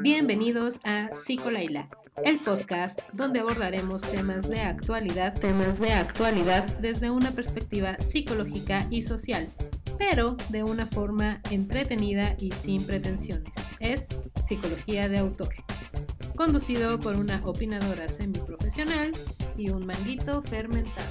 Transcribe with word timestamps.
Bienvenidos 0.00 0.78
a 0.84 1.10
Psicolaila, 1.12 1.88
el 2.24 2.38
podcast 2.38 3.00
donde 3.12 3.40
abordaremos 3.40 4.02
temas 4.02 4.48
de 4.48 4.60
actualidad, 4.60 5.34
temas 5.34 5.80
de 5.80 5.92
actualidad 5.92 6.66
desde 6.78 7.10
una 7.10 7.32
perspectiva 7.32 7.96
psicológica 7.98 8.86
y 8.90 9.02
social, 9.02 9.48
pero 9.98 10.36
de 10.50 10.62
una 10.62 10.86
forma 10.86 11.40
entretenida 11.50 12.36
y 12.38 12.52
sin 12.52 12.86
pretensiones. 12.86 13.52
Es 13.80 14.02
psicología 14.46 15.08
de 15.08 15.18
autor. 15.18 15.52
Conducido 16.36 17.00
por 17.00 17.16
una 17.16 17.40
opinadora 17.44 18.06
semiprofesional 18.06 19.12
y 19.56 19.70
un 19.70 19.84
manguito 19.84 20.42
fermentado. 20.42 21.10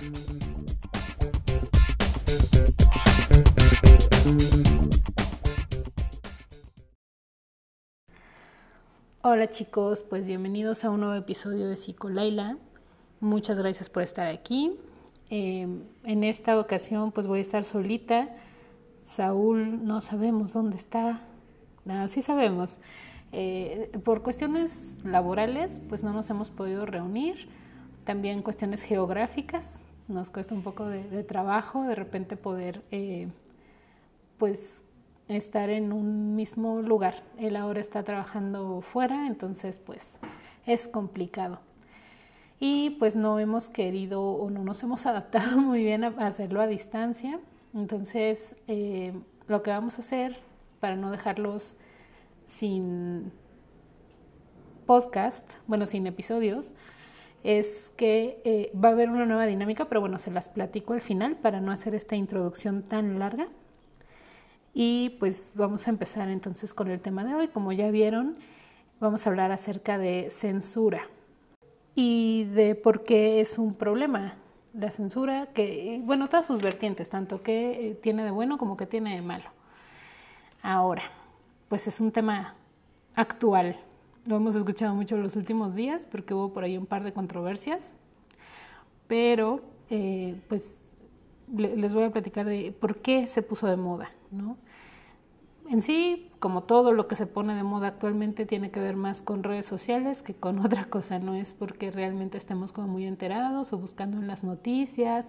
Hola 9.32 9.48
chicos, 9.48 10.02
pues 10.02 10.26
bienvenidos 10.26 10.84
a 10.84 10.90
un 10.90 11.02
nuevo 11.02 11.14
episodio 11.14 11.70
de 11.70 11.78
Psicolaila. 11.78 12.58
Muchas 13.20 13.60
gracias 13.60 13.88
por 13.88 14.02
estar 14.02 14.26
aquí. 14.26 14.76
Em, 15.30 15.84
en 16.04 16.24
esta 16.24 16.60
ocasión 16.60 17.12
pues 17.12 17.28
voy 17.28 17.38
a 17.38 17.42
estar 17.44 17.64
solita. 17.64 18.28
Saúl 19.04 19.86
no 19.86 20.02
sabemos 20.02 20.54
dónde 20.54 20.78
está. 20.78 21.22
Nada, 21.86 22.08
sí 22.08 22.24
sabemos. 22.24 22.80
Eh, 23.32 23.92
por 24.04 24.24
cuestiones 24.24 24.98
laborales 25.04 25.80
pues 25.90 26.02
no 26.02 26.12
nos 26.12 26.28
hemos 26.32 26.50
podido 26.50 26.88
reunir. 26.88 27.50
También 28.06 28.42
cuestiones 28.42 28.82
geográficas. 28.82 29.84
Nos 30.08 30.32
cuesta 30.32 30.56
un 30.56 30.64
poco 30.64 30.88
de, 30.88 31.24
trabajo 31.24 31.84
de 31.84 31.94
repente 31.94 32.36
poder 32.36 32.82
eh, 32.90 33.28
pues 34.40 34.82
estar 35.30 35.70
en 35.70 35.94
un 35.94 36.36
mismo 36.36 36.82
lugar. 36.82 37.24
Él 37.38 37.56
ahora 37.56 37.80
está 37.80 38.04
trabajando 38.04 38.82
fuera, 38.82 39.28
entonces 39.28 39.80
pues 39.80 40.20
es 40.66 40.88
complicado. 40.88 41.60
Y 42.60 42.92
pues 42.92 43.16
no 43.16 43.40
hemos 43.40 43.70
querido 43.70 44.22
o 44.22 44.50
no 44.50 44.64
nos 44.64 44.84
hemos 44.84 45.06
adaptado 45.06 45.58
muy 45.58 45.84
bien 45.84 46.04
a 46.04 46.08
hacerlo 46.28 46.62
a 46.62 46.68
distancia. 46.68 47.40
Entonces 47.74 48.56
eh, 48.68 49.14
lo 49.48 49.62
que 49.64 49.72
vamos 49.72 49.96
a 49.98 50.02
hacer 50.02 50.40
para 50.80 50.96
no 50.96 51.12
dejarlos 51.12 51.76
sin 52.46 53.32
podcast, 54.86 55.48
bueno, 55.68 55.86
sin 55.86 56.08
episodios, 56.08 56.74
es 57.44 57.92
que 57.96 58.42
eh, 58.44 58.72
va 58.76 58.90
a 58.90 58.92
haber 58.92 59.10
una 59.10 59.26
nueva 59.26 59.46
dinámica, 59.46 59.86
pero 59.86 60.02
bueno, 60.02 60.18
se 60.18 60.32
las 60.32 60.50
platico 60.50 60.94
al 60.94 61.02
final 61.02 61.38
para 61.38 61.62
no 61.62 61.72
hacer 61.72 61.94
esta 61.94 62.16
introducción 62.16 62.82
tan 62.82 63.20
larga. 63.20 63.48
Y 64.82 65.18
pues 65.20 65.52
vamos 65.56 65.86
a 65.88 65.90
empezar 65.90 66.30
entonces 66.30 66.74
con 66.74 66.90
el 66.90 67.02
tema 67.02 67.26
de 67.26 67.36
hoy. 67.36 67.50
Como 67.50 67.74
ya 67.74 67.92
vieron, 67.92 68.38
vamos 69.02 69.28
a 69.28 69.30
hablar 69.30 69.52
acerca 69.52 69.98
de 69.98 70.30
censura 70.30 71.02
y 71.96 72.46
de 72.54 72.76
por 72.76 73.04
qué 73.04 73.42
es 73.42 73.58
un 73.58 73.74
problema 73.74 74.36
la 74.74 74.90
censura, 74.90 75.48
que, 75.48 76.00
bueno, 76.06 76.30
todas 76.30 76.46
sus 76.46 76.62
vertientes, 76.62 77.10
tanto 77.10 77.44
que 77.44 77.90
eh, 77.90 77.96
tiene 77.96 78.24
de 78.24 78.32
bueno 78.32 78.58
como 78.58 78.78
que 78.78 78.86
tiene 78.86 79.16
de 79.16 79.22
malo. 79.22 79.50
Ahora, 80.62 81.04
pues 81.68 81.86
es 81.88 82.00
un 82.00 82.14
tema 82.14 82.56
actual. 83.16 83.76
Lo 84.28 84.38
hemos 84.38 84.56
escuchado 84.56 84.96
mucho 84.96 85.16
en 85.16 85.24
los 85.24 85.36
últimos 85.36 85.76
días 85.76 86.08
porque 86.10 86.34
hubo 86.34 86.54
por 86.54 86.64
ahí 86.64 86.78
un 86.78 86.86
par 86.86 87.04
de 87.04 87.12
controversias, 87.12 87.92
pero 89.10 89.60
eh, 89.90 90.40
pues 90.48 90.82
les 91.54 91.94
voy 91.94 92.04
a 92.04 92.12
platicar 92.12 92.46
de 92.46 92.72
por 92.72 93.02
qué 93.02 93.28
se 93.28 93.42
puso 93.42 93.68
de 93.68 93.76
moda, 93.76 94.10
¿no? 94.32 94.56
En 95.70 95.84
sí, 95.84 96.32
como 96.40 96.64
todo 96.64 96.94
lo 96.94 97.08
que 97.08 97.16
se 97.16 97.28
pone 97.28 97.54
de 97.54 97.62
moda 97.62 97.90
actualmente 97.90 98.48
tiene 98.48 98.72
que 98.72 98.80
ver 98.80 98.96
más 98.96 99.22
con 99.22 99.44
redes 99.44 99.68
sociales 99.68 100.24
que 100.24 100.34
con 100.34 100.60
otra 100.66 100.86
cosa, 100.86 101.20
no 101.20 101.36
es 101.36 101.54
porque 101.54 101.92
realmente 101.92 102.38
estemos 102.38 102.74
como 102.74 102.88
muy 102.88 103.06
enterados 103.06 103.72
o 103.72 103.78
buscando 103.78 104.18
en 104.18 104.28
las 104.28 104.44
noticias, 104.44 105.28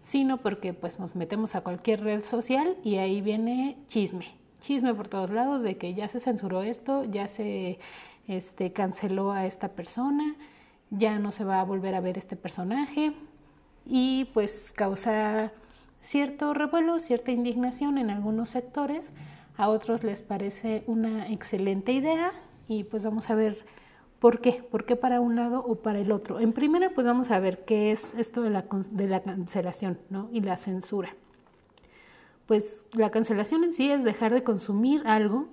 sino 0.00 0.38
porque 0.38 0.74
pues 0.74 0.98
nos 0.98 1.14
metemos 1.14 1.54
a 1.54 1.60
cualquier 1.60 2.02
red 2.02 2.24
social 2.24 2.76
y 2.82 2.96
ahí 2.96 3.20
viene 3.20 3.78
chisme, 3.86 4.26
chisme 4.60 4.94
por 4.94 5.06
todos 5.06 5.30
lados 5.30 5.62
de 5.62 5.76
que 5.76 5.94
ya 5.94 6.08
se 6.08 6.18
censuró 6.18 6.64
esto, 6.64 7.04
ya 7.04 7.28
se 7.28 7.78
este, 8.26 8.72
canceló 8.72 9.30
a 9.30 9.46
esta 9.46 9.68
persona, 9.68 10.34
ya 10.90 11.20
no 11.20 11.30
se 11.30 11.44
va 11.44 11.60
a 11.60 11.64
volver 11.64 11.94
a 11.94 12.00
ver 12.00 12.18
este 12.18 12.34
personaje, 12.34 13.12
y 13.86 14.26
pues 14.34 14.72
causa 14.76 15.52
cierto 16.00 16.52
revuelo, 16.52 16.98
cierta 16.98 17.30
indignación 17.30 17.96
en 17.98 18.10
algunos 18.10 18.50
sectores, 18.50 19.12
a 19.58 19.68
otros 19.68 20.04
les 20.04 20.22
parece 20.22 20.84
una 20.86 21.30
excelente 21.30 21.92
idea 21.92 22.32
y 22.68 22.84
pues 22.84 23.04
vamos 23.04 23.28
a 23.28 23.34
ver 23.34 23.66
por 24.20 24.40
qué, 24.40 24.62
por 24.70 24.84
qué 24.84 24.94
para 24.94 25.20
un 25.20 25.34
lado 25.34 25.64
o 25.66 25.82
para 25.82 25.98
el 25.98 26.12
otro. 26.12 26.38
En 26.38 26.52
primera 26.52 26.90
pues 26.90 27.06
vamos 27.06 27.32
a 27.32 27.40
ver 27.40 27.64
qué 27.64 27.90
es 27.90 28.14
esto 28.14 28.40
de 28.40 28.50
la, 28.50 29.22
cancelación 29.22 29.98
¿no? 30.10 30.30
y 30.32 30.40
la 30.42 30.56
censura. 30.56 31.16
Pues 32.46 32.86
la 32.94 33.10
cancelación 33.10 33.64
en 33.64 33.72
sí 33.72 33.90
es 33.90 34.04
dejar 34.04 34.32
de 34.32 34.44
consumir 34.44 35.02
algo 35.06 35.48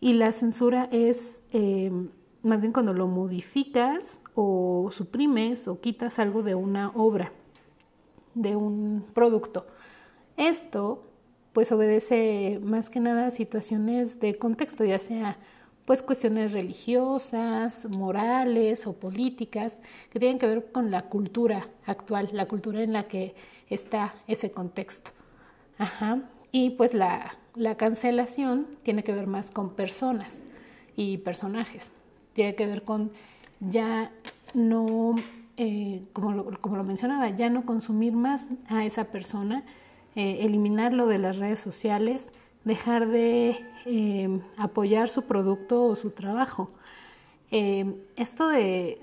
y 0.00 0.14
la 0.14 0.32
censura 0.32 0.88
es 0.90 1.42
eh, 1.52 1.92
más 2.42 2.62
bien 2.62 2.72
cuando 2.72 2.94
lo 2.94 3.08
modificas 3.08 4.22
o 4.34 4.88
suprimes 4.90 5.68
o 5.68 5.82
quitas 5.82 6.18
algo 6.18 6.42
de 6.42 6.54
una 6.54 6.92
obra 6.94 7.32
de 8.34 8.56
un 8.56 9.04
producto. 9.12 9.66
Esto 10.38 11.07
pues 11.58 11.72
obedece 11.72 12.60
más 12.62 12.88
que 12.88 13.00
nada 13.00 13.26
a 13.26 13.30
situaciones 13.32 14.20
de 14.20 14.36
contexto, 14.36 14.84
ya 14.84 15.00
sea 15.00 15.38
pues 15.86 16.04
cuestiones 16.04 16.52
religiosas, 16.52 17.88
morales 17.90 18.86
o 18.86 18.92
políticas 18.92 19.80
que 20.12 20.20
tienen 20.20 20.38
que 20.38 20.46
ver 20.46 20.70
con 20.70 20.92
la 20.92 21.06
cultura 21.06 21.66
actual, 21.84 22.28
la 22.32 22.46
cultura 22.46 22.80
en 22.80 22.92
la 22.92 23.08
que 23.08 23.34
está 23.68 24.14
ese 24.28 24.52
contexto. 24.52 25.10
Ajá. 25.78 26.20
Y 26.52 26.70
pues 26.70 26.94
la, 26.94 27.34
la 27.56 27.76
cancelación 27.76 28.68
tiene 28.84 29.02
que 29.02 29.12
ver 29.12 29.26
más 29.26 29.50
con 29.50 29.70
personas 29.70 30.42
y 30.94 31.18
personajes. 31.18 31.90
Tiene 32.34 32.54
que 32.54 32.68
ver 32.68 32.84
con 32.84 33.10
ya 33.58 34.12
no 34.54 35.16
eh, 35.56 36.02
como, 36.12 36.30
lo, 36.34 36.60
como, 36.60 36.76
lo, 36.76 36.84
mencionaba, 36.84 37.30
ya 37.30 37.50
no 37.50 37.66
consumir 37.66 38.12
más 38.12 38.46
a 38.68 38.84
esa 38.84 39.06
persona, 39.06 39.64
eh, 40.18 40.44
eliminarlo 40.44 41.06
de 41.06 41.18
las 41.18 41.38
redes 41.38 41.60
sociales, 41.60 42.32
dejar 42.64 43.06
de 43.06 43.56
eh, 43.86 44.40
apoyar 44.56 45.08
su 45.08 45.22
producto 45.22 45.84
o 45.84 45.94
su 45.94 46.10
trabajo. 46.10 46.70
esto 47.50 48.48
de, 48.48 49.00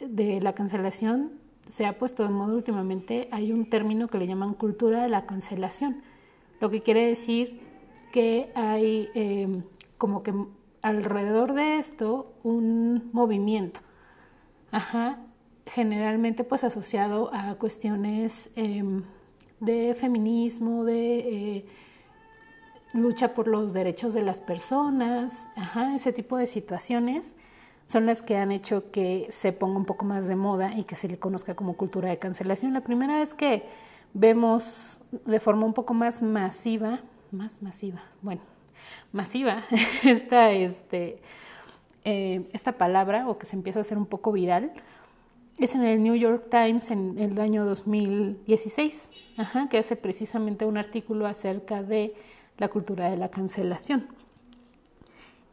de 0.00 0.40
la 0.40 0.52
cancelación 0.52 1.30
se 1.68 1.86
ha 1.86 1.98
puesto 1.98 2.24
de 2.24 2.30
moda 2.30 2.54
últimamente, 2.54 3.28
hay 3.30 3.52
un 3.52 3.70
término 3.70 4.08
que 4.08 4.18
le 4.18 4.26
llaman 4.26 4.54
cultura 4.54 5.02
de 5.02 5.08
la 5.08 5.26
cancelación, 5.26 6.02
lo 6.60 6.70
que 6.70 6.80
quiere 6.80 7.06
decir 7.06 7.60
que 8.12 8.50
hay 8.54 9.08
como 9.96 10.22
que 10.22 10.34
alrededor 10.82 11.54
de 11.54 11.78
esto 11.78 12.32
un 12.42 13.10
movimiento. 13.12 13.80
Ajá, 14.70 15.18
generalmente 15.66 16.44
pues 16.44 16.64
asociado 16.64 17.30
a 17.32 17.54
cuestiones 17.54 18.50
em, 18.56 19.04
de 19.60 19.94
feminismo, 19.94 20.84
de 20.84 21.18
eh, 21.18 21.64
lucha 22.92 23.34
por 23.34 23.48
los 23.48 23.72
derechos 23.72 24.14
de 24.14 24.22
las 24.22 24.40
personas, 24.40 25.48
ese 25.94 26.12
tipo 26.12 26.36
de 26.36 26.46
situaciones 26.46 27.36
son 27.86 28.04
las 28.04 28.22
que 28.22 28.36
han 28.36 28.52
hecho 28.52 28.90
que 28.90 29.26
se 29.30 29.52
ponga 29.52 29.78
un 29.78 29.86
poco 29.86 30.04
más 30.04 30.28
de 30.28 30.36
moda 30.36 30.74
y 30.76 30.84
que 30.84 30.94
se 30.94 31.08
le 31.08 31.18
conozca 31.18 31.54
como 31.54 31.74
cultura 31.74 32.10
de 32.10 32.18
cancelación. 32.18 32.74
La 32.74 32.82
primera 32.82 33.18
vez 33.18 33.32
que 33.32 33.64
vemos 34.12 35.00
de 35.24 35.40
forma 35.40 35.64
un 35.64 35.72
poco 35.72 35.94
más 35.94 36.20
masiva, 36.20 37.00
más 37.30 37.62
masiva, 37.62 38.02
bueno, 38.20 38.42
masiva, 39.10 39.64
esta, 40.04 40.50
este, 40.50 41.20
eh, 42.04 42.48
esta 42.52 42.72
palabra 42.72 43.26
o 43.26 43.38
que 43.38 43.46
se 43.46 43.56
empieza 43.56 43.80
a 43.80 43.82
hacer 43.82 43.96
un 43.96 44.06
poco 44.06 44.32
viral, 44.32 44.72
es 45.58 45.74
en 45.74 45.82
el 45.82 46.02
New 46.02 46.14
York 46.14 46.46
Times 46.50 46.90
en 46.90 47.18
el 47.18 47.38
año 47.40 47.64
2016, 47.64 49.10
que 49.70 49.78
hace 49.78 49.96
precisamente 49.96 50.64
un 50.64 50.78
artículo 50.78 51.26
acerca 51.26 51.82
de 51.82 52.14
la 52.58 52.68
cultura 52.68 53.10
de 53.10 53.16
la 53.16 53.28
cancelación. 53.28 54.06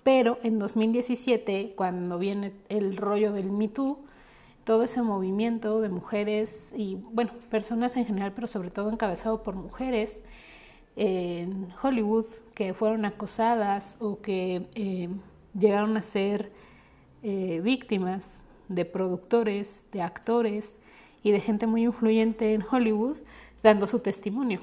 Pero 0.03 0.37
en 0.43 0.59
2017, 0.59 1.73
cuando 1.75 2.19
viene 2.19 2.53
el 2.69 2.97
rollo 2.97 3.33
del 3.33 3.51
Me 3.51 3.67
Too, 3.67 3.97
todo 4.63 4.83
ese 4.83 5.01
movimiento 5.01 5.81
de 5.81 5.89
mujeres 5.89 6.71
y, 6.75 6.95
bueno, 6.95 7.31
personas 7.49 7.97
en 7.97 8.05
general, 8.05 8.31
pero 8.33 8.45
sobre 8.45 8.69
todo 8.69 8.91
encabezado 8.91 9.41
por 9.41 9.55
mujeres 9.55 10.21
en 10.95 11.69
Hollywood 11.81 12.25
que 12.53 12.73
fueron 12.75 13.05
acosadas 13.05 13.97
o 13.99 14.21
que 14.21 14.67
eh, 14.75 15.09
llegaron 15.57 15.97
a 15.97 16.01
ser 16.03 16.51
eh, 17.23 17.59
víctimas 17.63 18.43
de 18.69 18.85
productores, 18.85 19.83
de 19.91 20.01
actores 20.01 20.79
y 21.23 21.31
de 21.31 21.39
gente 21.39 21.67
muy 21.67 21.83
influyente 21.83 22.53
en 22.53 22.63
Hollywood 22.69 23.17
dando 23.63 23.87
su 23.87 23.99
testimonio. 23.99 24.61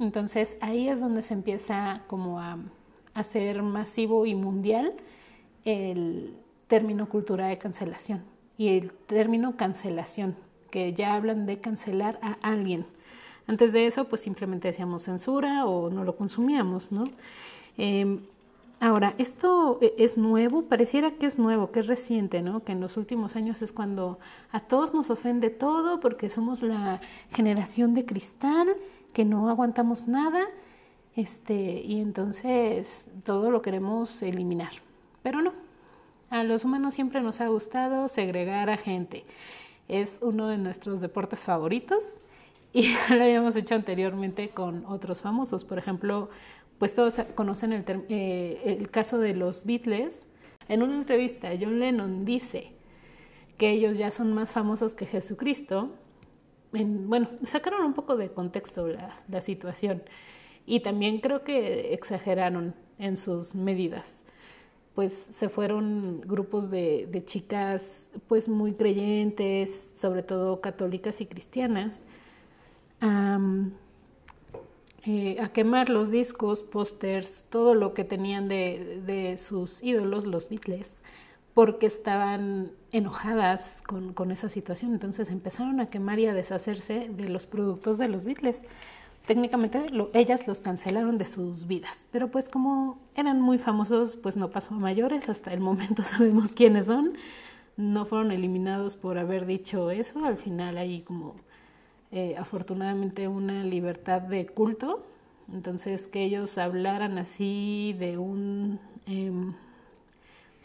Entonces 0.00 0.56
ahí 0.60 0.88
es 0.88 1.00
donde 1.00 1.22
se 1.22 1.34
empieza 1.34 2.02
como 2.06 2.40
a, 2.40 2.58
hacer 3.14 3.62
masivo 3.62 4.26
y 4.26 4.34
mundial 4.34 4.94
el 5.64 6.34
término 6.68 7.08
cultura 7.08 7.48
de 7.48 7.58
cancelación 7.58 8.22
y 8.56 8.68
el 8.78 8.92
término 8.92 9.56
cancelación, 9.56 10.36
que 10.70 10.92
ya 10.92 11.14
hablan 11.14 11.46
de 11.46 11.58
cancelar 11.58 12.18
a 12.22 12.32
alguien. 12.42 12.86
Antes 13.46 13.72
de 13.72 13.86
eso, 13.86 14.04
pues 14.04 14.20
simplemente 14.20 14.68
decíamos 14.68 15.02
censura 15.02 15.66
o 15.66 15.90
no 15.90 16.04
lo 16.04 16.14
consumíamos, 16.14 16.92
¿no? 16.92 17.04
Em, 17.76 18.20
ahora, 18.80 19.14
esto 19.18 19.78
e, 19.80 19.94
es 19.98 20.16
nuevo, 20.16 20.62
pareciera 20.62 21.12
que 21.12 21.26
es 21.26 21.38
nuevo, 21.38 21.70
que 21.70 21.80
es 21.80 21.86
reciente, 21.86 22.42
¿no? 22.42 22.64
Que 22.64 22.72
en 22.72 22.80
los 22.80 22.96
últimos 22.96 23.36
años 23.36 23.62
es 23.62 23.72
cuando 23.72 24.18
a 24.50 24.60
todos 24.60 24.94
nos 24.94 25.10
ofende 25.10 25.50
todo 25.50 26.00
porque 26.00 26.28
somos 26.28 26.62
la 26.62 27.00
generación 27.32 27.94
de 27.94 28.04
cristal, 28.04 28.68
que 29.12 29.24
no 29.24 29.48
aguantamos 29.48 30.08
nada, 30.08 30.46
este, 31.16 31.82
y 31.82 32.00
entonces 32.00 33.06
todo 33.24 33.50
lo 33.50 33.62
queremos 33.62 34.22
eliminar. 34.22 34.72
Pero 35.22 35.42
no, 35.42 35.52
a 36.30 36.44
los 36.44 36.64
humanos 36.64 36.94
siempre 36.94 37.20
nos 37.20 37.40
ha 37.40 37.48
gustado 37.48 38.08
segregar 38.08 38.70
a 38.70 38.76
gente. 38.76 39.24
Es 39.88 40.18
uno 40.22 40.46
de 40.46 40.58
nuestros 40.58 41.00
deportes 41.00 41.40
favoritos 41.40 42.20
y 42.72 42.94
lo 43.10 43.22
habíamos 43.22 43.56
hecho 43.56 43.74
anteriormente 43.74 44.48
con 44.50 44.84
otros 44.86 45.20
famosos. 45.20 45.64
Por 45.64 45.78
ejemplo, 45.78 46.30
pues 46.80 46.94
todos 46.94 47.14
conocen 47.34 47.74
el, 47.74 47.84
eh, 48.08 48.62
el 48.64 48.90
caso 48.90 49.18
de 49.18 49.34
los 49.34 49.66
Beatles. 49.66 50.26
En 50.66 50.82
una 50.82 50.94
entrevista, 50.94 51.50
John 51.60 51.78
Lennon 51.78 52.24
dice 52.24 52.72
que 53.58 53.70
ellos 53.70 53.98
ya 53.98 54.10
son 54.10 54.32
más 54.32 54.52
famosos 54.52 54.94
que 54.94 55.04
Jesucristo. 55.04 55.90
bueno, 56.72 57.28
sacaron 57.44 57.84
un 57.84 57.92
poco 57.92 58.16
de 58.16 58.30
contexto 58.30 58.88
la, 58.88 59.20
la 59.28 59.42
situación 59.42 60.02
y 60.64 60.80
también 60.80 61.20
creo 61.20 61.44
que 61.44 61.92
exageraron 61.92 62.74
en 62.98 63.18
sus 63.18 63.54
medidas 63.54 64.24
pues 64.94 65.12
se 65.30 65.48
fueron 65.48 66.20
grupos 66.22 66.70
de, 66.70 67.08
de, 67.10 67.24
chicas 67.24 68.08
pues 68.26 68.48
muy 68.48 68.72
creyentes, 68.72 69.92
sobre 69.96 70.22
todo 70.22 70.60
católicas 70.60 71.20
y 71.20 71.26
cristianas, 71.26 72.02
eh, 75.04 75.38
a 75.40 75.48
quemar 75.50 75.88
los 75.88 76.10
discos, 76.10 76.62
pósters, 76.62 77.44
todo 77.48 77.74
lo 77.74 77.94
que 77.94 78.04
tenían 78.04 78.48
de, 78.48 79.00
de, 79.06 79.38
sus 79.38 79.82
ídolos, 79.82 80.26
los 80.26 80.48
Beatles, 80.50 80.96
porque 81.54 81.86
estaban 81.86 82.72
enojadas 82.92 83.82
con, 83.86 84.12
con 84.12 84.30
esa 84.30 84.48
situación. 84.50 84.92
Entonces 84.92 85.30
empezaron 85.30 85.80
a 85.80 85.88
quemar 85.88 86.18
y 86.18 86.26
a 86.26 86.34
deshacerse 86.34 87.08
de 87.08 87.28
los 87.30 87.46
productos 87.46 87.96
de 87.96 88.08
los 88.08 88.24
Beatles. 88.24 88.64
Técnicamente 89.26 89.86
ellas 90.12 90.46
los 90.46 90.60
cancelaron 90.60 91.16
de 91.16 91.24
sus 91.24 91.66
vidas, 91.66 92.06
pero 92.10 92.30
pues 92.30 92.48
como 92.48 92.98
eran 93.14 93.40
muy 93.40 93.58
famosos, 93.58 94.16
pues 94.16 94.36
no 94.36 94.50
pasó 94.50 94.74
a 94.74 94.78
mayores, 94.78 95.28
hasta 95.28 95.52
el 95.52 95.60
momento 95.60 96.02
sabemos 96.02 96.52
quiénes 96.52 96.86
son, 96.86 97.14
no 97.76 98.06
fueron 98.06 98.32
eliminados 98.32 98.96
por 98.96 99.18
haber 99.18 99.46
dicho 99.46 99.90
eso, 99.90 100.24
al 100.24 100.36
final 100.36 100.78
hay 100.78 101.02
como 101.02 101.36
eh, 102.12 102.36
afortunadamente 102.36 103.28
una 103.28 103.64
libertad 103.64 104.22
de 104.22 104.46
culto, 104.46 105.06
entonces 105.52 106.08
que 106.08 106.24
ellos 106.24 106.58
hablaran 106.58 107.18
así 107.18 107.94
de 107.98 108.18
un, 108.18 108.80
em, 109.06 109.54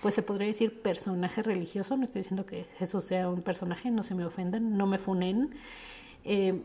pues 0.01 0.15
se 0.15 0.21
podría 0.21 0.47
decir 0.47 0.81
personaje 0.81 1.43
religioso, 1.43 1.97
no 1.97 2.03
estoy 2.03 2.21
diciendo 2.21 2.45
que 2.45 2.65
Jesús 2.77 3.05
sea 3.05 3.29
un 3.29 3.41
personaje, 3.41 3.91
no 3.91 4.03
se 4.03 4.15
me 4.15 4.25
ofendan, 4.25 4.77
no 4.77 4.87
me 4.87 4.97
funen. 4.97 5.51
Eh, 6.23 6.61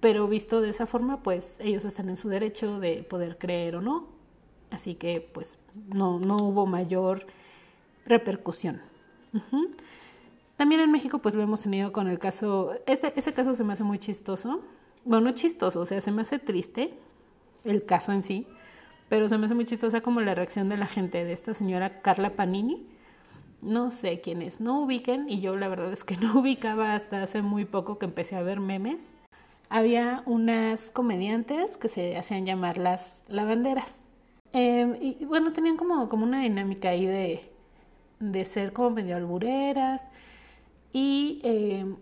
pero 0.00 0.28
visto 0.28 0.60
de 0.60 0.70
esa 0.70 0.86
forma, 0.86 1.22
pues 1.22 1.56
ellos 1.58 1.84
están 1.84 2.08
en 2.08 2.16
su 2.16 2.28
derecho 2.28 2.78
de 2.78 3.02
poder 3.02 3.38
creer 3.38 3.76
o 3.76 3.80
no. 3.80 4.08
Así 4.70 4.94
que 4.94 5.20
pues 5.20 5.58
no, 5.88 6.18
no 6.18 6.36
hubo 6.36 6.66
mayor 6.66 7.26
repercusión. 8.04 8.80
También 10.56 10.80
en 10.80 10.90
México 10.90 11.18
pues 11.18 11.34
lo 11.34 11.42
hemos 11.42 11.60
tenido 11.60 11.92
con 11.92 12.08
el 12.08 12.18
caso, 12.18 12.72
este, 12.86 13.12
ese 13.16 13.34
caso 13.34 13.54
se 13.54 13.64
me 13.64 13.74
hace 13.74 13.84
muy 13.84 13.98
chistoso. 13.98 14.62
Bueno, 15.04 15.26
no 15.26 15.32
chistoso, 15.32 15.80
o 15.80 15.86
sea, 15.86 16.00
se 16.00 16.10
me 16.10 16.22
hace 16.22 16.38
triste 16.38 16.94
el 17.64 17.84
caso 17.84 18.12
en 18.12 18.22
sí, 18.22 18.46
pero 19.08 19.28
se 19.28 19.38
me 19.38 19.46
hace 19.46 19.54
muy 19.54 19.66
chistosa 19.66 20.00
como 20.00 20.20
la 20.20 20.34
reacción 20.34 20.68
de 20.68 20.76
la 20.76 20.86
gente 20.86 21.24
de 21.24 21.32
esta 21.32 21.54
señora 21.54 22.00
Carla 22.00 22.30
Panini. 22.36 22.86
No 23.62 23.90
sé 23.90 24.20
quién 24.20 24.42
es, 24.42 24.60
no 24.60 24.80
ubiquen 24.80 25.28
y 25.28 25.40
yo 25.40 25.56
la 25.56 25.68
verdad 25.68 25.92
es 25.92 26.04
que 26.04 26.16
no 26.18 26.40
ubicaba 26.40 26.94
hasta 26.94 27.22
hace 27.22 27.42
muy 27.42 27.64
poco 27.64 27.98
que 27.98 28.06
empecé 28.06 28.36
a 28.36 28.42
ver 28.42 28.60
memes 28.60 29.10
había 29.68 30.22
unas 30.26 30.90
comediantes 30.90 31.76
que 31.76 31.88
se 31.88 32.16
hacían 32.16 32.46
llamar 32.46 32.78
las 32.78 33.24
lavanderas. 33.28 34.04
Em, 34.52 34.96
y 35.00 35.24
bueno, 35.24 35.52
tenían 35.52 35.76
como, 35.76 36.08
como 36.08 36.24
una 36.24 36.42
dinámica 36.42 36.90
ahí 36.90 37.04
de, 37.04 37.50
de 38.20 38.44
ser 38.44 38.72
como 38.72 38.90
medio 38.90 39.16
albureras 39.16 40.02
y 40.96 41.40
em, 41.42 41.96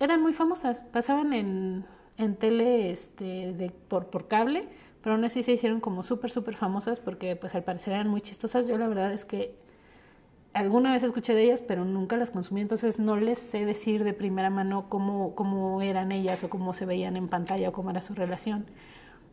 eran 0.00 0.22
muy 0.22 0.32
famosas, 0.32 0.82
pasaban 0.82 1.34
en, 1.34 1.84
en 2.16 2.36
tele 2.36 2.90
este, 2.90 3.52
de, 3.52 3.68
por, 3.68 4.06
por 4.06 4.28
cable, 4.28 4.66
pero 5.02 5.14
aún 5.14 5.26
así 5.26 5.42
se 5.42 5.52
hicieron 5.52 5.80
como 5.80 6.02
súper, 6.02 6.30
súper 6.30 6.56
famosas 6.56 7.00
porque 7.00 7.36
pues 7.36 7.54
al 7.54 7.64
parecer 7.64 7.92
eran 7.92 8.08
muy 8.08 8.22
chistosas. 8.22 8.66
Yo 8.66 8.78
la 8.78 8.88
verdad 8.88 9.12
es 9.12 9.26
que 9.26 9.54
alguna 10.54 10.90
vez 10.90 11.02
escuché 11.02 11.34
de 11.34 11.42
ellas, 11.42 11.60
pero 11.60 11.84
nunca 11.84 12.16
las 12.16 12.30
consumí, 12.30 12.62
entonces 12.62 12.98
no 12.98 13.18
les 13.18 13.38
sé 13.38 13.66
decir 13.66 14.04
de 14.04 14.14
primera 14.14 14.48
mano 14.48 14.88
cómo, 14.88 15.34
cómo 15.34 15.82
eran 15.82 16.10
ellas 16.10 16.42
o 16.44 16.48
cómo 16.48 16.72
se 16.72 16.86
veían 16.86 17.18
en 17.18 17.28
pantalla 17.28 17.68
o 17.68 17.72
cómo 17.72 17.90
era 17.90 18.00
su 18.00 18.14
relación. 18.14 18.64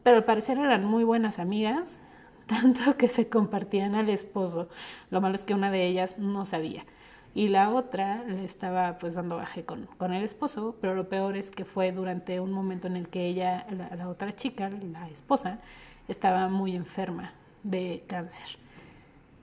Pero 0.04 0.18
al 0.18 0.26
parecer 0.26 0.58
eran 0.58 0.84
muy 0.84 1.06
buenas 1.06 1.40
amigas, 1.40 1.98
tanto 2.46 2.98
que 2.98 3.08
se 3.08 3.30
compartían 3.30 3.96
al 3.96 4.10
esposo. 4.10 4.68
Lo 5.12 5.22
malo 5.22 5.36
es 5.36 5.46
que 5.46 5.54
una 5.54 5.72
de 5.72 5.88
ellas 5.88 6.18
no 6.18 6.44
sabía. 6.44 6.86
Y 7.34 7.48
la 7.48 7.70
otra 7.70 8.24
le 8.26 8.44
estaba 8.44 8.98
pues 8.98 9.14
dando 9.14 9.38
baje 9.38 9.64
con, 9.64 9.88
con 9.98 10.14
el 10.14 10.24
esposo, 10.24 10.76
pero 10.82 10.96
lo 10.96 11.08
peor 11.08 11.38
es 11.38 11.50
que 11.50 11.64
fue 11.64 11.92
durante 11.92 12.40
un 12.40 12.52
momento 12.52 12.88
en 12.88 12.98
el 12.98 13.08
que 13.08 13.26
ella, 13.26 13.66
la, 13.70 13.96
la 13.96 14.10
otra 14.10 14.34
chica, 14.34 14.70
la 14.70 15.08
esposa, 15.10 15.60
estaba 16.08 16.50
muy 16.50 16.76
enferma 16.76 17.34
de 17.64 18.04
cáncer. 18.08 18.58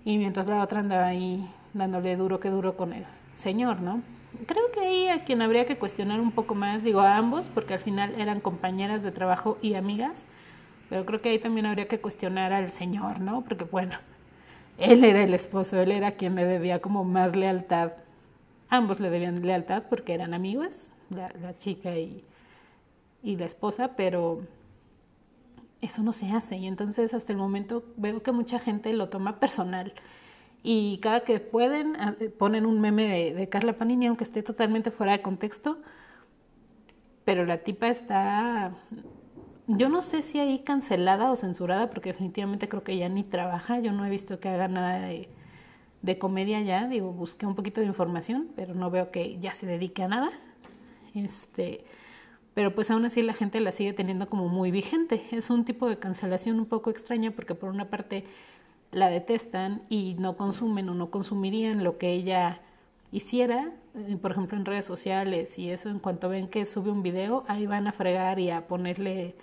Y 0.04 0.18
mientras 0.18 0.46
la 0.46 0.62
otra 0.62 0.80
andaba 0.80 1.06
ahí 1.06 1.48
dándole 1.72 2.16
duro 2.16 2.40
que 2.40 2.50
duro 2.50 2.76
con 2.76 2.92
el 2.92 3.04
señor, 3.34 3.80
¿no? 3.80 4.02
Creo 4.46 4.70
que 4.72 4.80
ahí 4.80 5.08
a 5.08 5.24
quien 5.24 5.40
habría 5.40 5.64
que 5.64 5.78
cuestionar 5.78 6.20
un 6.20 6.32
poco 6.32 6.54
más, 6.54 6.82
digo 6.82 7.00
a 7.00 7.16
ambos, 7.16 7.48
porque 7.48 7.74
al 7.74 7.80
final 7.80 8.14
eran 8.20 8.40
compañeras 8.40 9.02
de 9.02 9.10
trabajo 9.10 9.58
y 9.62 9.74
amigas, 9.74 10.26
pero 10.90 11.06
creo 11.06 11.20
que 11.20 11.30
ahí 11.30 11.38
también 11.38 11.66
habría 11.66 11.88
que 11.88 12.00
cuestionar 12.00 12.52
al 12.52 12.70
señor, 12.70 13.20
¿no? 13.20 13.42
Porque 13.42 13.64
bueno, 13.64 13.96
él 14.78 15.04
era 15.04 15.22
el 15.22 15.34
esposo, 15.34 15.80
él 15.80 15.92
era 15.92 16.12
quien 16.12 16.34
le 16.34 16.44
debía 16.44 16.80
como 16.80 17.04
más 17.04 17.36
lealtad. 17.36 17.92
Ambos 18.68 19.00
le 19.00 19.10
debían 19.10 19.44
lealtad 19.44 19.84
porque 19.88 20.14
eran 20.14 20.34
amigos, 20.34 20.92
la, 21.10 21.56
chica 21.56 21.96
y, 21.96 22.24
y 23.22 23.36
la 23.36 23.46
esposa, 23.46 23.96
pero 23.96 24.42
eso 25.80 26.02
no 26.02 26.12
se 26.12 26.30
hace 26.30 26.56
y 26.56 26.66
entonces 26.66 27.14
hasta 27.14 27.32
el 27.32 27.38
momento 27.38 27.84
veo 27.96 28.22
que 28.22 28.32
mucha 28.32 28.58
gente 28.58 28.92
lo 28.92 29.08
toma 29.08 29.38
personal 29.38 29.92
y 30.62 30.98
cada 30.98 31.20
que 31.20 31.40
pueden 31.40 31.96
ah, 31.96 32.14
eh, 32.20 32.30
ponen 32.30 32.66
un 32.66 32.80
meme 32.80 33.32
de, 33.32 33.48
Carla 33.48 33.74
Panini, 33.74 34.06
aunque 34.06 34.24
esté 34.24 34.42
totalmente 34.42 34.90
fuera 34.90 35.12
de 35.12 35.22
contexto, 35.22 35.78
pero 37.24 37.44
la 37.44 37.58
tipa 37.58 37.88
está, 37.88 38.72
yo 39.68 39.88
no 39.88 40.00
sé 40.00 40.22
si 40.22 40.38
ahí 40.38 40.60
cancelada 40.60 41.30
o 41.30 41.36
censurada, 41.36 41.90
porque 41.90 42.10
definitivamente 42.12 42.68
creo 42.68 42.82
que 42.82 42.96
ya 42.96 43.08
ni 43.08 43.22
trabaja, 43.22 43.78
yo 43.80 43.92
no 43.92 44.04
he 44.04 44.10
visto 44.10 44.40
que 44.40 44.48
haga 44.48 44.66
nada 44.66 45.00
de, 45.00 45.28
de 46.02 46.18
comedia 46.18 46.60
ya, 46.62 46.88
digo, 46.88 47.12
busqué 47.12 47.46
un 47.46 47.54
poquito 47.54 47.80
de 47.80 47.86
información, 47.86 48.48
pero 48.56 48.74
no 48.74 48.90
veo 48.90 49.10
que 49.10 49.38
ya 49.38 49.52
se 49.52 49.66
dedique 49.66 50.02
a 50.02 50.08
nada, 50.08 50.30
este, 51.14 51.84
pero 52.54 52.74
pues 52.74 52.90
aún 52.90 53.04
así 53.04 53.22
la 53.22 53.34
gente 53.34 53.60
la 53.60 53.70
sigue 53.70 53.92
teniendo 53.92 54.28
como 54.28 54.48
muy 54.48 54.70
vigente, 54.70 55.26
es 55.30 55.50
un 55.50 55.64
tipo 55.64 55.88
de 55.88 55.98
cancelación 55.98 56.58
un 56.58 56.66
poco 56.66 56.90
extraña, 56.90 57.30
porque 57.32 57.54
por 57.54 57.68
una 57.70 57.90
parte 57.90 58.24
la 58.90 59.10
detestan 59.10 59.82
y 59.90 60.16
no 60.18 60.36
consumen 60.36 60.88
o 60.88 60.94
no 60.94 61.10
consumirían 61.10 61.84
lo 61.84 61.98
que 61.98 62.12
ella 62.12 62.62
hiciera, 63.12 63.72
eh, 63.94 64.16
por 64.20 64.32
ejemplo 64.32 64.58
en 64.58 64.64
redes 64.64 64.84
sociales 64.84 65.58
y 65.58 65.70
eso, 65.70 65.88
en 65.88 65.98
cuanto 65.98 66.28
ven 66.28 66.48
que 66.48 66.64
sube 66.64 66.90
un 66.90 67.02
video, 67.02 67.44
ahí 67.48 67.66
van 67.66 67.86
a 67.86 67.92
fregar 67.92 68.38
y 68.38 68.50
a 68.50 68.66
ponerle, 68.66 69.36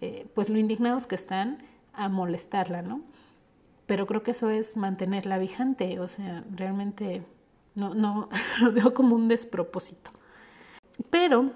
eh, 0.00 0.26
pues 0.34 0.48
lo 0.48 0.58
indignados 0.58 1.06
que 1.06 1.14
están, 1.14 1.58
a 1.92 2.08
molestarla, 2.08 2.82
¿no? 2.82 3.00
Pero 3.86 4.06
creo 4.06 4.22
que 4.22 4.32
eso 4.32 4.50
es 4.50 4.76
mantenerla 4.76 5.38
vigente, 5.38 6.00
o 6.00 6.08
sea, 6.08 6.44
realmente 6.54 7.22
no, 7.74 7.94
no 7.94 8.28
lo 8.60 8.72
veo 8.72 8.94
como 8.94 9.14
un 9.14 9.28
despropósito. 9.28 10.10
Pero 11.10 11.52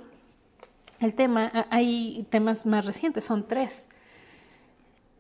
el 1.01 1.15
tema, 1.15 1.67
hay 1.71 2.27
temas 2.31 2.67
más 2.67 2.87
recientes, 2.87 3.25
son 3.25 3.49
tres. 3.49 3.87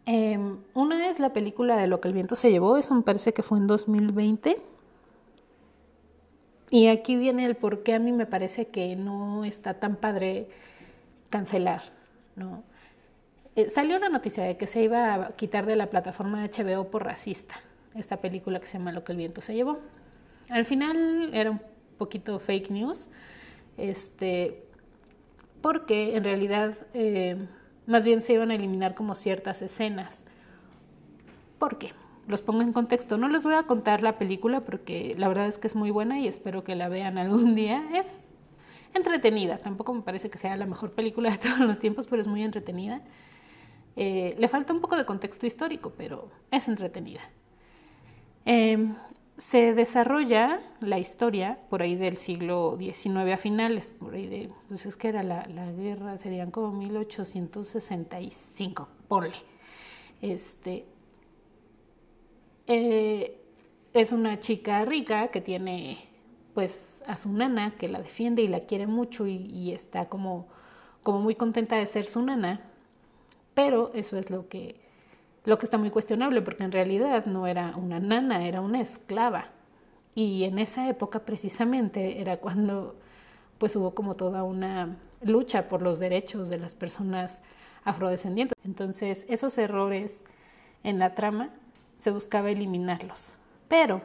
Eh, 0.06 0.38
una 0.75 1.09
es 1.09 1.18
la 1.18 1.32
película 1.32 1.76
de 1.76 1.87
Lo 1.87 2.00
que 2.00 2.09
el 2.09 2.14
viento 2.14 2.37
se 2.37 2.50
llevó, 2.50 2.76
eso 2.76 2.94
me 2.94 3.02
parece 3.02 3.32
que 3.32 3.42
fue 3.42 3.59
en 3.59 3.66
2020. 3.66 4.61
Y 6.70 6.86
aquí 6.86 7.16
viene 7.16 7.46
el 7.46 7.56
por 7.56 7.82
qué 7.82 7.94
a 7.94 7.98
mí 7.98 8.12
me 8.12 8.26
parece 8.26 8.68
que 8.68 8.94
no 8.96 9.44
está 9.44 9.74
tan 9.74 9.96
padre 9.96 10.48
cancelar, 11.28 11.82
¿no? 12.36 12.62
eh, 13.56 13.68
salió 13.70 13.98
la 13.98 14.08
noticia 14.08 14.44
de 14.44 14.56
que 14.56 14.66
se 14.66 14.82
iba 14.82 15.14
a 15.14 15.28
quitar 15.36 15.66
de 15.66 15.76
la 15.76 15.90
plataforma 15.90 16.42
de 16.42 16.48
HBO 16.48 16.90
por 16.90 17.04
racista, 17.04 17.56
esta 17.94 18.18
película 18.18 18.60
que 18.60 18.66
se 18.66 18.78
llama 18.78 18.92
Lo 18.92 19.04
que 19.04 19.12
el 19.12 19.18
viento 19.18 19.40
se 19.40 19.54
llevó. 19.54 19.80
Al 20.48 20.64
final 20.64 21.30
era 21.32 21.50
un 21.50 21.60
poquito 21.98 22.38
fake 22.38 22.70
news, 22.70 23.08
este, 23.76 24.62
porque 25.60 26.16
en 26.16 26.24
realidad 26.24 26.74
eh, 26.94 27.36
más 27.86 28.04
bien 28.04 28.22
se 28.22 28.34
iban 28.34 28.50
a 28.50 28.54
eliminar 28.54 28.94
como 28.94 29.14
ciertas 29.14 29.62
escenas. 29.62 30.24
¿Por 31.58 31.78
qué? 31.78 31.92
Los 32.30 32.42
pongo 32.42 32.62
en 32.62 32.72
contexto. 32.72 33.18
No 33.18 33.28
les 33.28 33.42
voy 33.42 33.54
a 33.54 33.64
contar 33.64 34.02
la 34.02 34.16
película 34.16 34.60
porque 34.60 35.16
la 35.18 35.26
verdad 35.26 35.49
es 35.49 35.58
que 35.58 35.66
es 35.66 35.75
muy 35.75 35.90
buena 35.90 36.20
y 36.20 36.28
espero 36.28 36.62
que 36.62 36.76
la 36.76 36.88
vean 36.88 37.18
algún 37.18 37.54
día. 37.56 37.82
Es 37.92 38.20
entretenida, 38.94 39.58
tampoco 39.58 39.92
me 39.92 40.02
parece 40.02 40.30
que 40.30 40.38
sea 40.38 40.56
la 40.56 40.66
mejor 40.66 40.92
película 40.92 41.30
de 41.30 41.38
todos 41.38 41.58
los 41.58 41.80
tiempos, 41.80 42.06
pero 42.06 42.22
es 42.22 42.28
muy 42.28 42.44
entretenida. 42.44 43.00
Eh, 43.96 44.37
le 44.38 44.46
falta 44.46 44.72
un 44.72 44.80
poco 44.80 44.96
de 44.96 45.04
contexto 45.04 45.44
histórico, 45.44 45.92
pero 45.96 46.30
es 46.52 46.68
entretenida. 46.68 47.22
Em, 48.44 48.94
se 49.37 49.75
desarrolla 49.75 50.60
la 50.78 51.00
historia 51.00 51.58
por 51.68 51.82
ahí 51.82 51.96
del 51.96 52.16
siglo 52.16 52.76
XIX 52.78 53.32
a 53.32 53.38
finales, 53.38 53.92
por 53.99 54.14
ahí 54.14 54.28
de, 54.28 54.52
pues 54.68 54.87
es 54.87 54.94
que 54.94 55.08
era 55.08 55.25
la, 55.25 55.46
la 55.46 55.72
guerra, 55.72 56.16
serían 56.16 56.52
como 56.52 56.70
1865, 56.72 58.88
ponle. 59.08 59.34
Este, 60.22 60.87
eh, 62.70 63.36
es 63.92 64.12
una 64.12 64.40
chica 64.40 64.84
rica 64.84 65.28
que 65.28 65.40
tiene 65.40 66.08
pues 66.54 67.02
a 67.06 67.16
su 67.16 67.32
nana 67.32 67.74
que 67.78 67.88
la 67.88 68.00
defiende 68.00 68.42
y 68.42 68.48
la 68.48 68.60
quiere 68.60 68.86
mucho 68.86 69.26
y, 69.26 69.36
y 69.36 69.72
está 69.72 70.08
como, 70.08 70.48
como 71.02 71.20
muy 71.20 71.34
contenta 71.34 71.76
de 71.76 71.86
ser 71.86 72.06
su 72.06 72.22
nana 72.22 72.70
pero 73.54 73.90
eso 73.94 74.16
es 74.16 74.30
lo 74.30 74.48
que, 74.48 74.80
lo 75.44 75.58
que 75.58 75.66
está 75.66 75.78
muy 75.78 75.90
cuestionable, 75.90 76.42
porque 76.42 76.64
en 76.64 76.72
realidad 76.72 77.26
no 77.26 77.46
era 77.46 77.76
una 77.76 78.00
nana, 78.00 78.46
era 78.46 78.60
una 78.60 78.80
esclava. 78.80 79.48
Y 80.14 80.44
en 80.44 80.58
esa 80.58 80.88
época 80.88 81.20
precisamente 81.20 82.20
era 82.20 82.38
cuando 82.38 82.96
pues 83.58 83.76
hubo 83.76 83.94
como 83.94 84.14
toda 84.14 84.42
una 84.42 84.96
lucha 85.22 85.68
por 85.68 85.82
los 85.82 85.98
derechos 85.98 86.48
de 86.48 86.58
las 86.58 86.74
personas 86.74 87.42
afrodescendientes. 87.84 88.56
Entonces, 88.64 89.26
esos 89.28 89.58
errores 89.58 90.24
en 90.82 90.98
la 90.98 91.14
trama 91.14 91.50
se 92.00 92.11
buscaba 92.11 92.50
eliminarlos. 92.50 93.37
Pero 93.69 94.00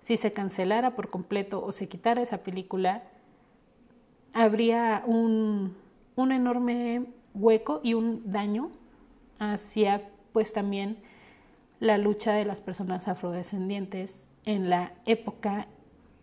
si 0.00 0.16
se 0.16 0.32
cancelara 0.32 0.96
por 0.96 1.10
completo 1.10 1.62
o 1.62 1.72
se 1.72 1.88
quitara 1.88 2.22
esa 2.22 2.38
película, 2.38 3.02
habría 4.32 5.02
un, 5.06 5.76
un 6.16 6.32
enorme 6.32 7.04
hueco 7.34 7.80
y 7.82 7.92
un 7.92 8.32
daño 8.32 8.70
hacia 9.38 10.08
pues 10.32 10.54
también 10.54 10.96
la 11.80 11.98
lucha 11.98 12.32
de 12.32 12.46
las 12.46 12.62
personas 12.62 13.08
afrodescendientes 13.08 14.26
en 14.46 14.70
la 14.70 14.94
época 15.04 15.66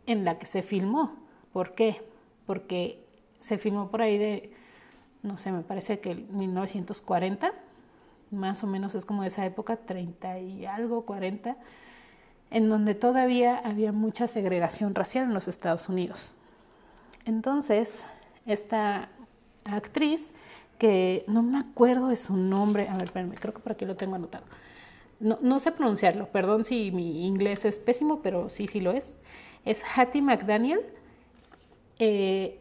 en 0.08 0.26
la 0.26 0.40
que 0.40 0.48
se 0.48 0.64
filmó. 0.64 1.18
¿Por 1.54 1.76
qué? 1.76 2.02
Porque 2.48 3.06
se 3.40 3.60
filmó 3.60 3.92
por 3.92 4.02
ahí 4.02 4.18
de, 4.18 4.54
no 5.22 5.38
sé, 5.38 5.52
me 5.52 5.62
parece 5.62 6.00
que 6.00 6.16
1940, 6.16 7.54
más 8.32 8.64
o 8.64 8.68
menos 8.68 8.96
es 8.96 9.06
como 9.06 9.24
esa 9.24 9.46
época, 9.46 9.78
30 9.78 10.40
y 10.40 10.66
algo, 10.66 11.06
40, 11.06 11.58
en 12.52 12.70
donde 12.70 12.96
todavía 12.96 13.58
había 13.58 13.92
mucha 13.92 14.28
segregación 14.28 14.96
racial 14.96 15.26
en 15.26 15.34
los 15.34 15.48
Estados 15.48 15.90
Unidos. 15.90 16.34
Entonces, 17.26 18.06
esta 18.46 19.10
actriz 19.66 20.34
que 20.78 21.24
no 21.28 21.44
me 21.44 21.58
acuerdo 21.58 22.08
de 22.08 22.16
su 22.16 22.38
nombre. 22.38 22.88
A 22.88 22.94
ver, 22.94 23.06
espérame, 23.06 23.34
creo 23.34 23.54
que 23.54 23.60
por 23.60 23.72
aquí 23.72 23.86
lo 23.86 23.96
tengo 23.96 24.16
anotado. 24.16 24.46
No, 25.20 25.40
no 25.42 25.60
sé 25.60 25.72
pronunciarlo, 25.72 26.28
perdón 26.28 26.64
si 26.64 26.92
mi 26.92 27.26
inglés 27.26 27.66
es 27.66 27.80
pésimo, 27.80 28.22
pero 28.22 28.50
sí, 28.50 28.68
sí 28.68 28.80
lo 28.80 28.92
es. 28.92 29.18
Es 29.66 29.82
Hattie 29.96 30.22
McDaniel. 30.22 30.82
Eh, 32.00 32.60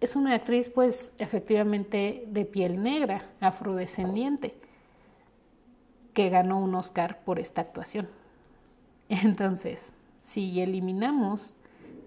es 0.00 0.14
una 0.14 0.34
actriz, 0.34 0.68
pues, 0.68 1.10
efectivamente 1.18 2.24
de 2.28 2.44
piel 2.44 2.82
negra, 2.82 3.30
afrodescendiente, 3.40 4.54
que 6.16 6.30
ganó 6.30 6.58
un 6.58 6.74
Oscar 6.74 7.20
por 7.26 7.38
esta 7.38 7.60
actuación. 7.60 8.08
Entonces, 9.10 9.92
si 10.22 10.62
eliminamos 10.62 11.56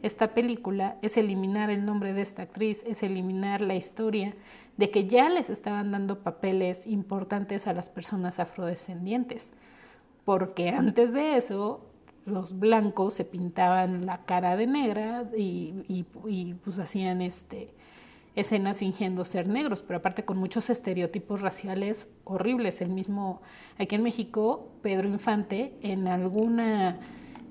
esta 0.01 0.33
película, 0.33 0.97
es 1.03 1.15
eliminar 1.15 1.69
el 1.69 1.85
nombre 1.85 2.13
de 2.13 2.21
esta 2.21 2.41
actriz, 2.41 2.83
es 2.87 3.03
eliminar 3.03 3.61
la 3.61 3.75
historia, 3.75 4.33
de 4.77 4.89
que 4.89 5.05
ya 5.05 5.29
les 5.29 5.51
estaban 5.51 5.91
dando 5.91 6.23
papeles 6.23 6.87
importantes 6.87 7.67
a 7.67 7.73
las 7.73 7.87
personas 7.87 8.39
afrodescendientes, 8.39 9.51
porque 10.25 10.69
antes 10.69 11.13
de 11.13 11.35
eso 11.35 11.85
los 12.25 12.57
blancos 12.57 13.13
se 13.13 13.25
pintaban 13.25 14.07
la 14.07 14.25
cara 14.25 14.57
de 14.57 14.65
negra 14.65 15.29
y, 15.37 16.05
pues 16.63 16.79
hacían 16.79 17.21
este, 17.21 17.69
escenas 18.39 18.77
fingiendo 18.77 19.25
ser 19.25 19.48
negros, 19.48 19.81
pero 19.81 20.00
aparte 20.00 20.25
con 20.25 20.38
muchos 20.38 20.69
estereotipos 20.69 21.41
raciales 21.41 22.08
horribles. 22.24 22.81
El 22.81 22.89
mismo, 22.89 23.41
aquí 23.77 23.96
en 23.96 24.03
México, 24.03 24.69
Pedro 24.81 25.08
Infante, 25.08 25.74
en 25.81 26.08
alguna 26.08 27.00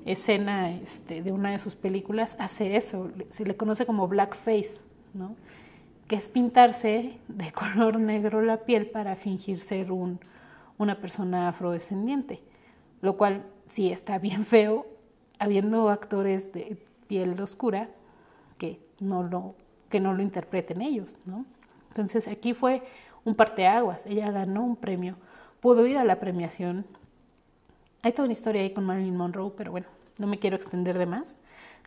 escena 0.05 0.73
este, 0.73 1.23
de 1.23 1.33
una 1.33 1.51
de 1.51 1.59
sus 1.59 1.77
películas, 1.77 2.37
hace 2.39 2.77
eso, 2.77 3.11
se 3.31 3.45
le 3.45 3.57
conoce 3.57 3.87
como 3.87 4.09
blackface, 4.09 4.81
¿no? 5.15 5.37
que 6.09 6.17
es 6.17 6.29
pintarse 6.29 7.19
de 7.29 7.53
color 7.53 8.01
negro 8.01 8.43
la 8.43 8.65
piel 8.65 8.87
para 8.87 9.15
fingir 9.15 9.61
ser 9.61 9.93
un, 9.93 10.19
una 10.79 11.01
persona 11.01 11.49
afrodescendiente, 11.49 12.41
lo 13.03 13.17
cual 13.17 13.45
sí 13.69 13.93
está 13.93 14.19
bien 14.19 14.45
feo, 14.45 14.87
habiendo 15.39 15.89
actores 15.91 16.53
de 16.53 16.77
piel 17.07 17.41
oscura 17.41 17.91
que 18.57 18.81
no 18.99 19.23
lo, 19.23 19.55
que 19.89 20.01
no 20.01 20.15
lo 20.15 20.23
interpreten 20.23 20.83
ellos, 20.83 21.19
¿no? 21.25 21.45
Entonces 21.89 22.29
aquí 22.29 22.55
fue 22.55 22.83
un 23.25 23.35
parteaguas, 23.35 24.07
ella 24.07 24.31
ganó 24.31 24.65
un 24.65 24.77
premio, 24.77 25.17
pudo 25.61 25.87
ir 25.87 25.99
a 25.99 26.05
la 26.05 26.21
premiación. 26.21 26.87
Hay 28.03 28.13
toda 28.13 28.25
una 28.25 28.33
historia 28.33 28.63
ahí 28.63 28.73
con 28.73 28.85
Marilyn 28.85 29.17
Monroe, 29.17 29.53
pero 29.57 29.71
bueno, 29.71 29.87
no 30.19 30.27
me 30.27 30.39
quiero 30.39 30.57
extender 30.57 30.99
de 30.99 31.07
más, 31.07 31.37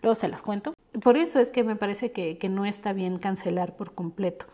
luego 0.01 0.15
se 0.15 0.27
las 0.27 0.41
cuento 0.41 0.73
por 0.99 1.17
eso 1.17 1.39
es 1.39 1.51
que 1.51 1.63
me 1.63 1.75
parece 1.75 2.11
que, 2.11 2.37
que, 2.37 2.49
no 2.49 2.65
está 2.65 2.93
bien 2.93 3.17
cancelar 3.17 3.75
por 3.75 3.93
completo. 3.93 4.45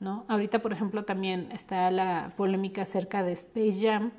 ¿no? 0.00 0.24
Ahorita, 0.28 0.60
por 0.60 0.72
ejemplo, 0.72 1.04
también 1.04 1.50
está 1.52 1.90
la 1.90 2.32
polémica 2.36 2.82
acerca 2.82 3.22
de 3.22 3.32
Space 3.32 3.78
Jam. 3.80 4.10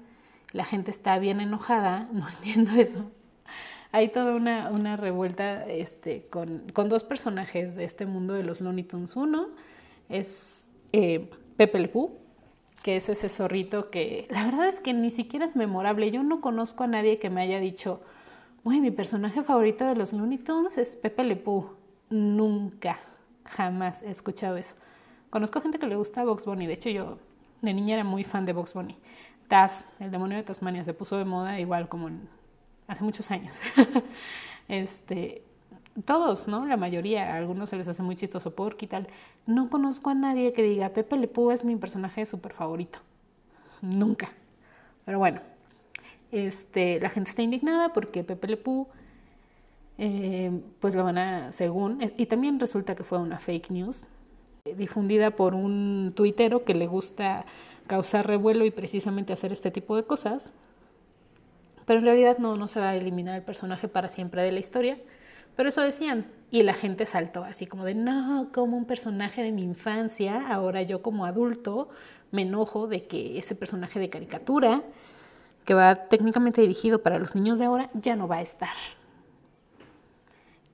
La 0.52 0.64
gente 0.64 0.92
está 0.92 1.18
bien 1.20 1.42
enojada, 1.42 2.08
no 2.14 2.28
entiendo 2.30 2.72
eso. 2.80 3.12
Hay 3.92 4.10
toda 4.10 4.36
una, 4.36 4.70
una 4.70 4.96
revuelta 4.96 5.66
este, 5.66 6.28
con, 6.30 6.72
con, 6.74 6.88
dos 6.88 7.04
personajes 7.04 7.76
de 7.76 7.84
este 7.84 8.06
mundo 8.06 8.34
de 8.34 8.44
los 8.44 8.62
Looney 8.62 8.84
Tunes. 8.84 9.16
Uno 9.16 9.50
es 10.08 10.70
eh, 10.94 11.30
Pepe 11.58 11.80
Le 11.80 11.88
Pew, 11.90 12.12
que 12.84 12.96
es 12.96 13.10
ese 13.10 13.28
zorrito 13.28 13.90
que 13.90 14.28
la 14.30 14.46
verdad 14.46 14.70
es 14.70 14.80
que 14.80 14.94
ni 14.94 15.10
siquiera 15.10 15.46
es 15.46 15.56
memorable. 15.56 16.10
Yo 16.10 16.24
no 16.24 16.40
conozco 16.40 16.86
a 16.86 16.88
nadie 16.88 17.20
que 17.20 17.30
me 17.30 17.42
haya 17.42 17.60
dicho, 17.60 18.02
Uy, 18.64 18.80
mi 18.80 18.92
personaje 18.92 19.42
favorito 19.42 19.86
de 19.86 19.96
los 19.96 20.14
Looney 20.14 20.38
Tunes 20.38 20.78
es 20.78 20.96
Pepe 20.96 21.24
Le 21.24 21.36
Pew. 21.36 21.72
Nunca, 22.12 23.00
jamás 23.44 24.04
he 24.04 24.12
escuchado 24.12 24.56
eso. 24.56 24.76
Conozco 25.32 25.62
gente 25.62 25.80
que 25.80 25.88
le 25.88 25.96
gusta 25.96 26.24
Box 26.24 26.46
Bunny. 26.46 26.68
De 26.68 26.74
hecho, 26.74 26.90
yo 26.90 27.18
de 27.62 27.74
niña 27.74 27.96
era 27.96 28.04
muy 28.04 28.24
fan 28.24 28.46
de 28.46 28.54
Box 28.54 28.76
Bunny. 28.76 28.96
Taz, 29.48 29.86
el 30.00 30.12
demonio 30.12 30.38
de 30.38 30.44
Tasmania, 30.44 30.84
se 30.84 30.94
puso 30.94 31.18
de 31.18 31.26
moda 31.26 31.60
igual 31.60 31.90
como 31.90 32.12
hace 32.92 33.04
muchos 33.04 33.32
años. 33.32 33.60
este, 34.68 35.44
todos, 36.06 36.48
¿no? 36.48 36.66
La 36.66 36.78
mayoría, 36.78 37.34
a 37.34 37.38
algunos 37.38 37.70
se 37.70 37.78
les 37.78 37.88
hace 37.88 38.04
muy 38.04 38.16
chistoso 38.16 38.54
porque 38.54 38.86
y 38.86 38.88
tal. 38.90 39.08
No 39.46 39.70
conozco 39.70 40.10
a 40.10 40.14
nadie 40.14 40.52
que 40.54 40.62
diga 40.62 40.90
Pepe 40.90 41.18
Le 41.18 41.28
Pew 41.28 41.52
es 41.52 41.64
mi 41.64 41.76
personaje 41.78 42.26
súper 42.26 42.54
favorito. 42.54 43.00
Nunca. 43.82 44.30
Pero 45.06 45.20
bueno, 45.20 45.42
este, 46.32 47.00
la 47.00 47.10
gente 47.10 47.30
está 47.30 47.42
indignada 47.42 47.94
porque 47.94 48.24
Pepe 48.24 48.48
Le 48.48 48.58
Pew, 48.58 48.88
eh, 49.98 50.52
pues 50.82 50.94
lo 50.94 51.04
van 51.06 51.18
a, 51.18 51.52
según, 51.54 52.12
y 52.18 52.26
también 52.26 52.60
resulta 52.60 52.96
que 52.96 53.04
fue 53.04 53.20
una 53.20 53.40
fake 53.40 53.72
news, 53.72 54.06
eh, 54.66 54.76
difundida 54.76 55.32
por 55.32 55.56
un 55.56 56.12
tuitero 56.14 56.66
que 56.66 56.74
le 56.74 56.88
gusta 56.88 57.46
causar 57.88 58.28
revuelo 58.28 58.66
y 58.66 58.72
precisamente 58.72 59.34
hacer 59.34 59.54
este 59.54 59.72
tipo 59.72 59.96
de 59.96 60.04
cosas, 60.04 60.52
pero 61.92 62.00
en 62.00 62.06
realidad 62.06 62.38
no, 62.38 62.56
no 62.56 62.70
se 62.70 62.80
va 62.80 62.92
a 62.92 62.96
eliminar 62.96 63.36
el 63.36 63.42
personaje 63.42 63.90
para 63.90 64.08
siempre 64.08 64.42
de 64.44 64.54
la 64.54 64.60
historia, 64.60 64.98
pero 65.58 65.68
eso 65.68 65.82
decían, 65.82 66.26
y 66.50 66.64
la 66.64 66.74
gente 66.74 67.06
saltó 67.06 67.44
así 67.44 67.68
como 67.68 67.84
de, 67.84 67.96
no, 67.96 68.48
como 68.54 68.78
un 68.78 68.86
personaje 68.86 69.44
de 69.44 69.52
mi 69.52 69.62
infancia, 69.62 70.48
ahora 70.48 70.84
yo 70.84 71.02
como 71.02 71.26
adulto 71.26 71.90
me 72.32 72.44
enojo 72.44 72.88
de 72.88 73.08
que 73.08 73.38
ese 73.38 73.56
personaje 73.56 74.00
de 74.00 74.10
caricatura 74.10 74.84
que 75.66 75.74
va 75.74 76.08
técnicamente 76.08 76.62
dirigido 76.62 77.04
para 77.04 77.20
los 77.20 77.36
niños 77.36 77.60
de 77.60 77.66
ahora, 77.66 77.90
ya 77.94 78.16
no 78.16 78.26
va 78.26 78.38
a 78.38 78.42
estar. 78.42 78.78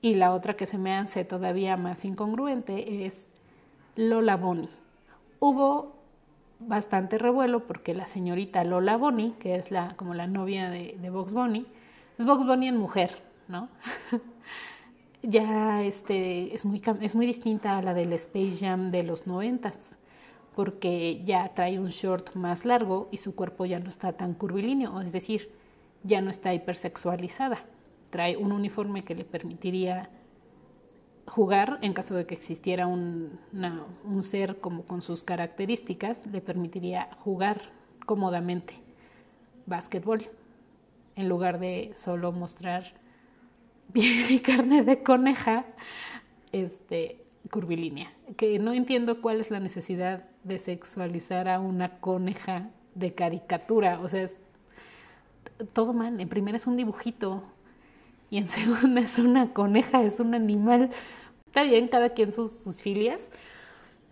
Y 0.00 0.14
la 0.14 0.32
otra 0.32 0.54
que 0.54 0.66
se 0.66 0.78
me 0.78 0.96
hace 0.96 1.24
todavía 1.24 1.76
más 1.76 2.04
incongruente 2.04 3.06
es 3.06 3.26
Lola 3.96 4.36
Bonnie. 4.36 4.70
Hubo 5.40 5.97
bastante 6.60 7.18
revuelo 7.18 7.66
porque 7.66 7.94
la 7.94 8.06
señorita 8.06 8.64
Lola 8.64 8.96
Bonnie, 8.96 9.34
que 9.38 9.56
es 9.56 9.70
la, 9.70 9.94
como 9.96 10.14
la 10.14 10.26
novia 10.26 10.70
de, 10.70 10.96
de 11.00 11.10
Box 11.10 11.32
Bunny, 11.32 11.66
es 12.18 12.26
Box 12.26 12.46
Bunny 12.46 12.68
en 12.68 12.76
mujer, 12.76 13.22
¿no? 13.46 13.68
ya 15.22 15.82
este, 15.82 16.54
es, 16.54 16.64
muy, 16.64 16.82
es 17.00 17.14
muy 17.14 17.26
distinta 17.26 17.78
a 17.78 17.82
la 17.82 17.94
del 17.94 18.12
Space 18.14 18.56
Jam 18.60 18.90
de 18.90 19.02
los 19.02 19.26
noventas, 19.26 19.96
porque 20.54 21.22
ya 21.24 21.54
trae 21.54 21.78
un 21.78 21.90
short 21.90 22.34
más 22.34 22.64
largo 22.64 23.08
y 23.12 23.18
su 23.18 23.34
cuerpo 23.34 23.64
ya 23.64 23.78
no 23.78 23.88
está 23.88 24.12
tan 24.12 24.34
curvilíneo, 24.34 25.00
es 25.00 25.12
decir, 25.12 25.50
ya 26.02 26.20
no 26.20 26.30
está 26.30 26.54
hipersexualizada. 26.54 27.60
Trae 28.10 28.36
un 28.36 28.52
uniforme 28.52 29.04
que 29.04 29.14
le 29.14 29.24
permitiría 29.24 30.10
jugar 31.28 31.78
en 31.82 31.92
caso 31.92 32.14
de 32.14 32.26
que 32.26 32.34
existiera 32.34 32.86
un, 32.86 33.38
un 34.04 34.22
ser 34.22 34.60
como 34.60 34.84
con 34.84 35.02
sus 35.02 35.22
características, 35.22 36.26
le 36.26 36.40
permitiría 36.40 37.08
jugar 37.20 37.70
cómodamente 38.06 38.74
básquetbol 39.66 40.26
en 41.16 41.28
lugar 41.28 41.58
de 41.58 41.92
solo 41.94 42.32
mostrar 42.32 42.84
piel 43.92 44.30
y 44.30 44.40
carne 44.40 44.82
de 44.82 45.02
coneja 45.02 45.64
este 46.52 47.22
curvilínea. 47.50 48.12
Que 48.36 48.58
no 48.58 48.72
entiendo 48.72 49.20
cuál 49.20 49.40
es 49.40 49.50
la 49.50 49.60
necesidad 49.60 50.24
de 50.44 50.58
sexualizar 50.58 51.48
a 51.48 51.60
una 51.60 51.98
coneja 52.00 52.70
de 52.94 53.14
caricatura. 53.14 54.00
O 54.00 54.08
sea 54.08 54.22
es 54.22 54.38
todo 55.72 55.92
mal. 55.92 56.20
En 56.20 56.28
primera 56.28 56.56
es 56.56 56.66
un 56.66 56.76
dibujito 56.76 57.42
y 58.30 58.38
en 58.38 58.48
segunda 58.48 59.00
es 59.00 59.18
una 59.18 59.52
coneja 59.52 60.02
es 60.02 60.20
un 60.20 60.34
animal 60.34 60.90
Está 61.48 61.62
bien, 61.62 61.88
cada 61.88 62.10
quien 62.10 62.30
sus, 62.30 62.52
sus 62.52 62.80
filias, 62.80 63.20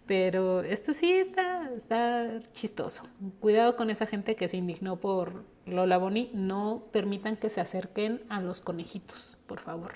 pero 0.06 0.62
esto 0.62 0.92
sí 0.92 1.12
está, 1.12 1.70
está 1.76 2.40
chistoso. 2.52 3.02
Cuidado 3.40 3.76
con 3.76 3.90
esa 3.90 4.06
gente 4.06 4.36
que 4.36 4.48
se 4.48 4.56
indignó 4.56 4.96
por 4.96 5.44
Lola 5.66 5.98
Bonnie. 5.98 6.30
No 6.32 6.84
permitan 6.92 7.36
que 7.36 7.50
se 7.50 7.60
acerquen 7.60 8.22
a 8.28 8.40
los 8.40 8.60
conejitos, 8.60 9.36
por 9.46 9.60
favor. 9.60 9.94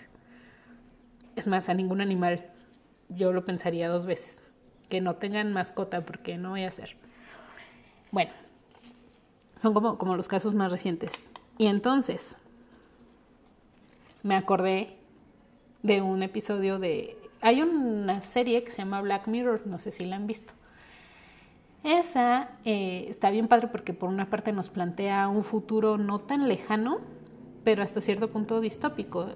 Es 1.37 1.47
más, 1.47 1.69
a 1.69 1.75
ningún 1.75 2.01
animal. 2.01 2.51
Yo 3.09 3.33
lo 3.33 3.45
pensaría 3.45 3.89
dos 3.89 4.05
veces. 4.05 4.43
Que 4.89 5.01
no 5.01 5.15
tengan 5.17 5.53
mascota, 5.53 6.05
porque 6.05 6.37
no 6.37 6.51
voy 6.51 6.65
a 6.65 6.69
hacer. 6.69 6.97
Bueno, 8.11 8.33
son 9.57 9.75
como, 9.75 9.97
como 9.97 10.17
los 10.17 10.27
casos 10.27 10.55
más 10.55 10.73
recientes. 10.73 11.31
Y 11.57 11.67
entonces, 11.67 12.37
me 14.25 14.35
acordé 14.35 14.97
de 15.83 16.03
un 16.03 16.25
episodio 16.25 16.81
de 16.81 17.20
hay 17.41 17.63
una 17.63 18.21
serie 18.21 18.63
que 18.65 18.71
se 18.71 18.79
llama 18.79 19.01
Black 19.01 19.27
Mirror, 19.27 19.67
no 19.67 19.79
sé 19.79 19.91
si 19.91 20.05
la 20.05 20.17
han 20.17 20.27
visto. 20.27 20.53
Esa 21.83 22.51
eh, 22.65 23.07
está 23.09 23.31
bien 23.31 23.49
padre 23.49 23.69
porque 23.69 23.95
por 23.95 24.11
una 24.11 24.29
parte 24.29 24.53
nos 24.53 24.69
plantea 24.69 25.29
un 25.29 25.43
futuro 25.43 25.97
no 25.97 26.19
tan 26.19 26.47
lejano, 26.47 26.99
pero 27.65 27.83
hasta 27.83 28.01
cierto 28.01 28.31
punto 28.31 28.61
distópico. 28.61 29.29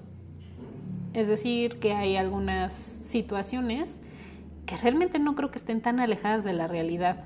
Es 1.15 1.29
decir, 1.29 1.79
que 1.79 1.95
hay 1.95 2.17
algunas 2.17 2.73
situaciones 2.73 4.01
que 4.67 4.77
realmente 4.77 5.19
no 5.19 5.35
creo 5.35 5.51
que 5.51 5.59
estén 5.59 5.81
tan 5.81 6.01
alejadas 6.01 6.45
de 6.45 6.53
la 6.53 6.67
realidad. 6.67 7.25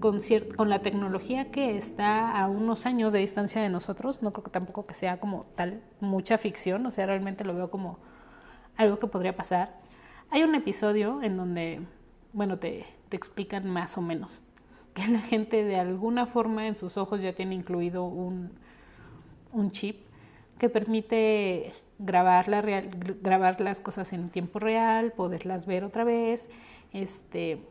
Con, 0.00 0.20
con 0.56 0.70
la 0.70 0.80
tecnología 0.80 1.50
que 1.50 1.76
está 1.76 2.30
a 2.38 2.48
unos 2.48 2.86
años 2.86 3.12
de 3.12 3.18
distancia 3.18 3.60
de 3.60 3.68
nosotros, 3.68 4.22
no 4.22 4.32
creo 4.32 4.44
que 4.44 4.50
tampoco 4.50 4.86
que 4.86 4.94
sea 4.94 5.20
como 5.20 5.44
tal 5.54 5.82
mucha 6.00 6.38
ficción, 6.38 6.86
o 6.86 6.90
sea, 6.90 7.04
realmente 7.04 7.44
lo 7.44 7.54
veo 7.54 7.70
como 7.70 7.98
algo 8.78 8.98
que 8.98 9.06
podría 9.06 9.36
pasar. 9.36 9.79
Hay 10.32 10.44
un 10.44 10.54
episodio 10.54 11.22
en 11.22 11.36
donde, 11.36 11.80
bueno, 12.32 12.58
te, 12.58 12.86
te 13.08 13.16
explican 13.16 13.68
más 13.68 13.98
o 13.98 14.00
menos 14.00 14.42
que 14.94 15.06
la 15.08 15.20
gente 15.20 15.64
de 15.64 15.76
alguna 15.76 16.26
forma 16.26 16.68
en 16.68 16.76
sus 16.76 16.96
ojos 16.96 17.20
ya 17.20 17.32
tiene 17.32 17.56
incluido 17.56 18.04
un, 18.04 18.52
un 19.52 19.72
chip 19.72 20.06
que 20.58 20.68
permite 20.68 21.72
grabar, 21.98 22.48
la 22.48 22.62
real, 22.62 22.90
grabar 23.22 23.60
las 23.60 23.80
cosas 23.80 24.12
en 24.12 24.30
tiempo 24.30 24.60
real, 24.60 25.12
poderlas 25.12 25.66
ver 25.66 25.84
otra 25.84 26.04
vez, 26.04 26.48
este, 26.92 27.62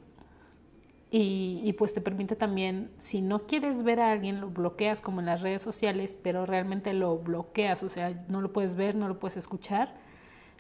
y, 1.12 1.62
y, 1.64 1.74
pues 1.74 1.94
te 1.94 2.02
permite 2.02 2.36
también, 2.36 2.92
si 3.00 3.22
no 3.22 3.48
quieres 3.48 3.84
ver 3.84 4.00
a 4.00 4.12
alguien, 4.12 4.42
lo 4.42 4.50
bloqueas 4.50 5.02
como 5.02 5.20
en 5.22 5.28
las 5.28 5.42
redes 5.42 5.62
sociales, 5.62 6.18
pero 6.22 6.46
realmente 6.46 6.94
lo 6.94 7.18
bloqueas, 7.18 7.84
o 7.84 7.90
sea, 7.90 8.26
no 8.28 8.42
lo 8.42 8.52
puedes 8.52 8.76
ver, 8.76 8.96
no 8.96 9.08
lo 9.08 9.20
puedes 9.20 9.38
escuchar, 9.38 9.96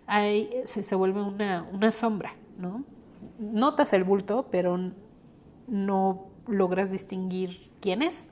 ahí 0.09 0.49
se, 0.65 0.95
vuelve 0.95 1.21
una, 1.21 1.67
una 1.71 1.91
sombra, 1.91 2.33
¿no? 2.57 2.83
Notas 3.37 3.93
el 3.93 4.03
bulto, 4.03 4.47
pero 4.51 4.77
no 5.67 6.27
logras 6.47 6.91
distinguir 6.91 7.59
quién 7.79 8.01
es. 8.01 8.31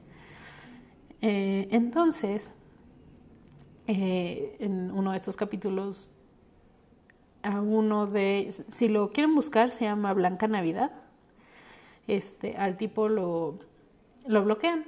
Eh, 1.22 1.68
entonces, 1.72 2.54
eh, 3.86 4.58
en 4.60 4.92
uno 4.92 5.12
de 5.12 5.18
estos 5.18 5.38
capítulos, 5.38 6.14
a 7.44 7.62
uno 7.62 8.08
de, 8.08 8.54
si 8.70 8.90
lo 8.90 9.12
quieren 9.12 9.36
buscar, 9.36 9.70
se 9.70 9.86
llama 9.86 10.14
Blanca 10.14 10.48
Navidad. 10.48 10.92
Este, 12.08 12.58
al 12.58 12.78
tipo 12.78 13.08
lo, 13.08 13.60
lo 14.26 14.44
bloquean, 14.44 14.86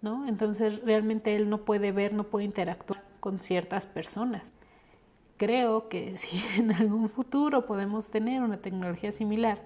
¿no? 0.00 0.26
Entonces 0.26 0.82
realmente 0.84 1.36
él 1.36 1.50
no 1.50 1.64
puede 1.64 1.92
ver, 1.92 2.14
no 2.14 2.24
puede 2.24 2.46
interactuar 2.46 3.04
con 3.20 3.40
ciertas 3.40 3.86
personas 3.86 4.54
creo 5.40 5.88
que 5.88 6.16
si 6.18 6.44
en 6.58 6.70
algún 6.70 7.08
futuro 7.08 7.64
podemos 7.64 8.10
tener 8.10 8.42
una 8.42 8.58
tecnología 8.58 9.10
similar, 9.10 9.58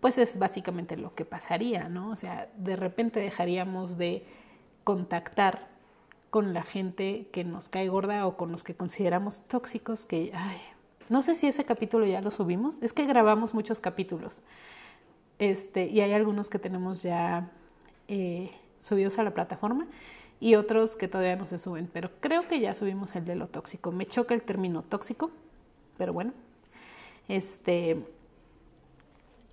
pues 0.00 0.18
es 0.18 0.38
básicamente 0.38 0.96
lo 0.96 1.14
que 1.14 1.24
pasaría, 1.24 1.88
¿no? 1.88 2.10
O 2.10 2.16
sea, 2.16 2.50
de 2.58 2.74
repente 2.74 3.20
dejaríamos 3.20 3.96
de 3.96 4.26
contactar 4.82 5.68
con 6.30 6.52
la 6.52 6.64
gente 6.64 7.28
que 7.32 7.44
nos 7.44 7.68
cae 7.68 7.88
gorda 7.88 8.26
o 8.26 8.36
con 8.36 8.50
los 8.50 8.64
que 8.64 8.74
consideramos 8.74 9.40
tóxicos, 9.42 10.04
que, 10.04 10.32
ay, 10.34 10.58
no 11.08 11.22
sé 11.22 11.36
si 11.36 11.46
ese 11.46 11.64
capítulo 11.64 12.04
ya 12.06 12.20
lo 12.20 12.32
subimos, 12.32 12.82
es 12.82 12.92
que 12.92 13.06
grabamos 13.06 13.54
muchos 13.54 13.80
capítulos, 13.80 14.42
este, 15.38 15.86
y 15.86 16.00
hay 16.00 16.12
algunos 16.12 16.50
que 16.50 16.58
tenemos 16.58 17.04
ya 17.04 17.52
eh, 18.08 18.50
subidos 18.80 19.18
a 19.20 19.22
la 19.22 19.32
plataforma, 19.32 19.86
y 20.40 20.56
otros 20.56 20.96
que 20.96 21.08
todavía 21.08 21.36
no 21.36 21.44
se 21.44 21.58
suben, 21.58 21.88
pero 21.92 22.10
creo 22.20 22.46
que 22.48 22.60
ya 22.60 22.74
subimos 22.74 23.14
el 23.16 23.24
de 23.24 23.36
lo 23.36 23.48
tóxico. 23.48 23.92
Me 23.92 24.06
choca 24.06 24.34
el 24.34 24.42
término 24.42 24.82
tóxico, 24.82 25.30
pero 25.96 26.12
bueno. 26.12 26.32
Este 27.28 28.04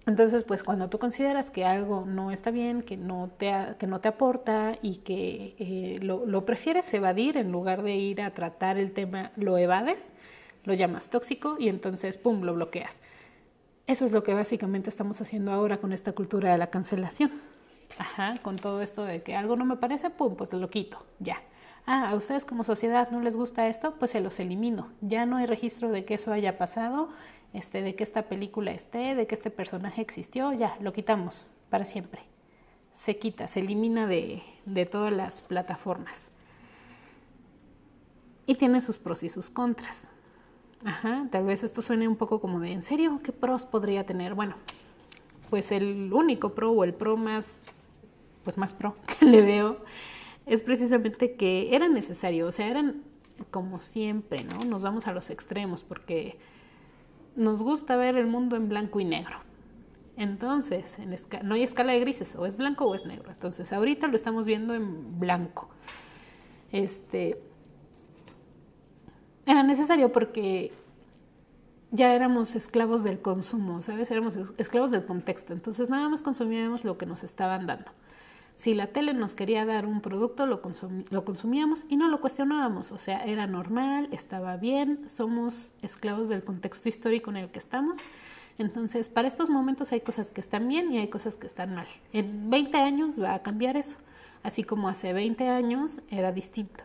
entonces, 0.08 0.44
pues 0.44 0.64
cuando 0.64 0.90
tú 0.90 0.98
consideras 0.98 1.52
que 1.52 1.64
algo 1.64 2.06
no 2.08 2.32
está 2.32 2.50
bien, 2.50 2.82
que 2.82 2.98
no 2.98 3.30
te, 3.38 3.54
que 3.78 3.86
no 3.86 4.02
te 4.02 4.08
aporta 4.08 4.78
y 4.82 4.98
que 4.98 5.56
eh, 5.60 6.00
lo, 6.02 6.26
lo, 6.26 6.44
prefieres 6.44 6.92
evadir 6.94 7.38
en 7.38 7.52
lugar 7.52 7.84
de 7.84 7.96
ir 7.96 8.22
a 8.22 8.34
tratar 8.34 8.78
el 8.78 8.94
tema, 8.94 9.32
lo 9.36 9.58
evades, 9.60 10.10
lo 10.64 10.74
llamas 10.74 11.10
tóxico 11.10 11.56
y 11.60 11.70
entonces, 11.70 12.18
¡pum!, 12.18 12.42
lo 12.42 12.56
bloqueas. 12.56 13.00
Eso 13.86 14.06
es 14.06 14.12
lo 14.12 14.24
que 14.24 14.34
básicamente 14.34 14.90
estamos 14.90 15.22
haciendo 15.22 15.52
ahora 15.52 15.78
con 15.78 15.94
esta 15.94 16.14
cultura 16.14 16.52
de 16.52 16.58
la 16.58 16.72
cancelación. 16.72 17.32
Ajá, 17.98 18.38
con 18.42 18.56
todo 18.56 18.82
esto 18.82 19.04
de 19.04 19.22
que 19.22 19.36
algo 19.36 19.56
no 19.56 19.66
me 19.66 19.76
parece, 19.76 20.10
pum, 20.10 20.36
pues 20.36 20.54
lo 20.54 20.70
quito, 20.70 21.06
ya. 21.20 21.42
Ah, 21.86 22.10
a 22.10 22.16
ustedes 22.16 22.46
como 22.46 22.64
sociedad 22.64 23.10
no 23.12 23.22
les 23.22 23.36
gusta 23.36 23.68
esto, 23.68 23.96
pues 23.98 24.12
se 24.12 24.22
los 24.22 24.40
elimino. 24.40 24.90
Ya 25.02 25.26
no 25.26 25.38
hay 25.38 25.46
registro 25.46 25.90
de 25.90 26.06
que 26.06 26.14
eso 26.14 26.32
haya 26.32 26.58
pasado, 26.58 27.10
este, 27.54 27.82
de 27.82 27.96
que 27.96 28.04
esta 28.04 28.24
película 28.24 28.72
esté, 28.72 29.16
de 29.16 29.28
que 29.28 29.36
este 29.36 29.50
personaje 29.50 30.02
existió, 30.02 30.54
ya, 30.54 30.78
lo 30.80 30.94
quitamos 30.94 31.48
para 31.70 31.86
siempre. 31.86 32.22
Se 32.94 33.18
quita, 33.18 33.48
se 33.48 33.62
elimina 33.62 34.06
de, 34.06 34.44
de 34.66 34.86
todas 34.86 35.12
las 35.12 35.42
plataformas. 35.42 36.28
Y 38.46 38.56
tiene 38.56 38.82
sus 38.82 38.98
pros 38.98 39.24
y 39.24 39.30
sus 39.30 39.50
contras. 39.50 40.10
Ajá, 40.84 41.28
tal 41.32 41.46
vez 41.46 41.64
esto 41.64 41.82
suene 41.82 42.08
un 42.08 42.16
poco 42.16 42.40
como 42.40 42.60
de, 42.60 42.72
¿en 42.72 42.82
serio? 42.82 43.20
¿Qué 43.24 43.32
pros 43.32 43.66
podría 43.66 44.06
tener? 44.06 44.34
Bueno, 44.34 44.56
pues 45.50 45.72
el 45.72 46.12
único 46.12 46.54
pro 46.54 46.72
o 46.72 46.84
el 46.84 46.94
pro 46.94 47.18
más 47.18 47.62
pues 48.44 48.58
más 48.58 48.74
pro 48.74 48.96
que 49.20 49.26
le 49.26 49.42
veo 49.42 49.78
es 50.46 50.62
precisamente 50.62 51.36
que 51.36 51.76
era 51.76 51.88
necesario, 51.88 52.48
o 52.48 52.52
sea, 52.52 52.68
eran 52.68 53.04
como 53.52 53.80
siempre, 53.80 54.44
¿no? 54.44 54.64
Nos 54.66 54.84
vamos 54.84 55.08
a 55.08 55.14
los 55.14 55.30
extremos 55.30 55.84
porque 55.84 56.38
nos 57.36 57.64
gusta 57.64 57.96
ver 57.96 58.18
el 58.18 58.28
mundo 58.28 58.56
en 58.56 58.70
blanco 58.70 59.00
y 59.00 59.06
negro. 59.06 59.38
Entonces, 60.18 61.00
en 61.00 61.16
no 61.48 61.56
hay 61.56 61.64
escala 61.64 61.94
de 61.94 62.00
grises, 62.00 62.36
o 62.36 62.46
es 62.46 62.58
blanco 62.58 62.86
o 62.86 62.96
es 62.96 63.06
negro. 63.06 63.32
Entonces, 63.32 63.72
ahorita 63.72 64.08
lo 64.08 64.16
estamos 64.16 64.46
viendo 64.46 64.74
en 64.76 65.20
blanco. 65.20 65.70
Este 66.72 67.42
era 69.46 69.64
necesario 69.64 70.12
porque 70.12 70.72
ya 71.92 72.14
éramos 72.14 72.56
esclavos 72.56 73.04
del 73.04 73.20
consumo, 73.20 73.82
¿sabes? 73.82 74.12
Éramos 74.12 74.38
esclavos 74.58 74.92
del 74.92 75.06
contexto. 75.06 75.54
Entonces, 75.54 75.90
nada 75.90 76.08
más 76.10 76.22
consumíamos 76.22 76.84
lo 76.84 76.98
que 76.98 77.06
nos 77.06 77.24
estaban 77.24 77.66
dando. 77.66 77.92
Si 78.56 78.74
la 78.74 78.88
tele 78.88 79.14
nos 79.14 79.34
quería 79.34 79.66
dar 79.66 79.86
un 79.86 80.02
producto, 80.02 80.46
lo, 80.46 80.62
consumíamos 80.62 81.86
y 81.90 81.96
no 81.96 82.08
lo 82.10 82.22
cuestionábamos. 82.22 82.92
O 82.92 82.98
sea, 82.98 83.26
era 83.26 83.48
normal, 83.48 84.08
estaba 84.12 84.58
bien, 84.58 85.10
somos 85.10 85.72
esclavos 85.82 86.30
del 86.30 86.44
contexto 86.44 86.88
histórico 86.88 87.32
en 87.32 87.38
el 87.38 87.50
que 87.50 87.60
estamos. 87.60 87.98
Entonces, 88.58 89.10
para 89.10 89.28
estos 89.28 89.50
momentos 89.50 89.92
hay 89.92 90.02
cosas 90.02 90.30
que 90.30 90.42
están 90.42 90.68
bien 90.68 90.92
y 90.92 91.00
hay 91.00 91.08
cosas 91.08 91.36
que 91.36 91.48
están 91.48 91.74
mal. 91.74 91.88
En 92.14 92.50
20 92.50 92.78
años 92.78 93.22
va 93.22 93.34
a 93.34 93.42
cambiar 93.42 93.78
eso, 93.78 93.98
así 94.44 94.64
como 94.64 94.90
hace 94.90 95.14
20 95.14 95.48
años 95.50 96.02
era 96.10 96.32
distinto. 96.32 96.84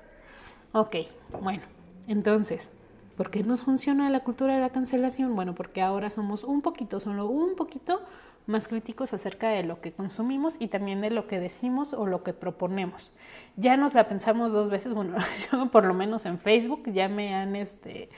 Ok, 0.73 0.97
bueno, 1.43 1.63
entonces, 2.09 2.71
¿por 3.17 3.31
qué 3.31 3.43
nos 3.43 3.61
funciona 3.61 4.09
la 4.09 4.21
cultura 4.21 4.55
de 4.55 4.61
la 4.61 4.71
cancelación? 4.71 5.35
Bueno, 5.35 5.55
porque 5.55 5.83
ahora 5.83 6.09
somos 6.09 6.45
un 6.45 6.63
poquito, 6.63 7.01
solo 7.01 7.27
un 7.27 7.57
poquito 7.57 8.01
más 8.47 8.69
críticos 8.69 9.13
acerca 9.13 9.49
de 9.49 9.65
lo 9.65 9.81
que 9.81 9.93
consumimos 9.93 10.55
y 10.59 10.69
también 10.69 11.01
de 11.01 11.11
lo 11.11 11.27
que 11.27 11.41
decimos 11.41 11.93
o 11.93 12.07
lo 12.07 12.23
que 12.23 12.33
proponemos. 12.33 13.13
Ya 13.57 13.77
nos 13.77 13.95
la 13.95 14.09
pensamos 14.09 14.53
dos 14.53 14.71
veces, 14.71 14.95
bueno, 14.95 15.17
yo 15.53 15.71
por 15.71 15.85
lo 15.85 15.95
menos 15.95 16.27
en 16.27 16.39
Facebook 16.39 16.85
ya 16.87 17.09
me 17.09 17.35
han, 17.35 17.57
este, 17.57 18.09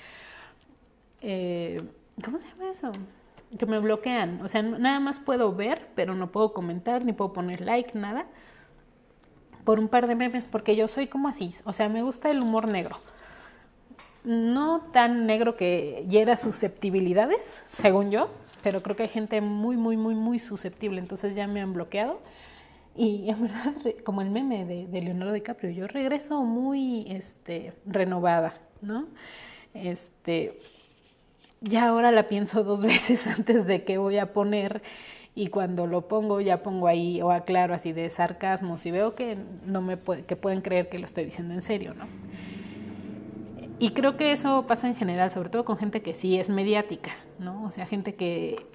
eh, 1.20 1.78
¿cómo 2.22 2.38
se 2.38 2.48
llama 2.48 2.70
eso? 2.70 2.92
Que 3.58 3.64
me 3.64 3.78
bloquean. 3.78 4.42
O 4.42 4.48
sea, 4.48 4.62
nada 4.62 5.00
más 5.00 5.20
puedo 5.20 5.54
ver, 5.54 5.88
pero 5.94 6.14
no 6.14 6.30
puedo 6.30 6.52
comentar, 6.52 7.04
ni 7.04 7.14
puedo 7.14 7.32
poner 7.32 7.62
like, 7.62 7.98
nada. 7.98 8.26
Por 9.64 9.78
un 9.78 9.88
par 9.88 10.06
de 10.06 10.14
memes, 10.14 10.46
porque 10.46 10.76
yo 10.76 10.88
soy 10.88 11.06
como 11.06 11.28
así. 11.28 11.54
O 11.64 11.72
sea, 11.72 11.88
me 11.88 12.02
gusta 12.02 12.30
el 12.30 12.40
humor 12.40 12.68
negro. 12.68 12.98
No 14.24 14.82
tan 14.92 15.24
negro 15.24 15.56
que 15.56 16.04
hiera 16.08 16.36
susceptibilidades, 16.36 17.64
según 17.66 18.10
yo, 18.10 18.28
pero 18.68 18.83
creo 18.83 18.96
que 18.96 19.04
hay 19.04 19.09
gente 19.09 19.40
muy, 19.40 19.78
muy, 19.78 19.96
muy, 19.96 20.14
muy 20.14 20.38
susceptible, 20.38 21.00
entonces 21.00 21.35
ya 21.35 21.46
me 21.46 21.62
han 21.62 21.72
bloqueado. 21.72 22.20
Y 22.94 23.31
en 23.31 23.40
verdad, 23.40 23.74
como 24.04 24.20
el 24.20 24.28
meme 24.28 24.66
de, 24.66 25.00
Leonardo 25.00 25.33
DiCaprio, 25.33 25.70
yo 25.70 25.87
regreso 25.87 26.42
muy 26.42 27.07
este, 27.09 27.72
renovada, 27.87 28.61
¿no? 28.83 29.07
Este, 29.72 30.59
ya 31.62 31.88
ahora 31.88 32.11
la 32.11 32.28
pienso 32.28 32.62
dos 32.62 32.83
veces 32.92 33.26
antes 33.26 33.64
de 33.64 33.85
que 33.85 33.96
voy 33.96 34.18
a 34.18 34.35
poner 34.35 34.83
y 35.35 35.46
cuando 35.46 35.87
lo 35.87 36.07
pongo 36.07 36.42
ya 36.42 36.62
pongo 36.62 36.88
ahí 36.88 37.22
o 37.22 37.31
aclaro 37.31 37.72
así 37.72 37.92
de 37.92 38.07
sarcasmo 38.11 38.76
si 38.76 38.90
veo 38.90 39.14
que 39.14 39.38
no 39.64 39.81
me 39.81 39.96
que 39.96 40.37
pueden 40.37 40.61
creer 40.61 40.90
que 40.90 40.98
lo 40.98 41.07
estoy 41.07 41.24
diciendo 41.24 41.54
en 41.54 41.62
serio, 41.62 41.94
¿no? 41.94 42.04
Y 43.78 43.90
creo 43.90 44.16
que 44.16 44.32
eso 44.32 44.66
pasa 44.66 44.88
en 44.88 44.96
general, 44.96 45.30
sobre 45.30 45.50
todo 45.50 45.64
con 45.64 45.76
gente 45.76 46.02
que 46.02 46.14
sí 46.14 46.38
es 46.38 46.50
mediática, 46.50 47.12
¿no? 47.38 47.64
O 47.64 47.70
sea, 47.70 47.86
gente 47.86 48.14
que, 48.14 48.66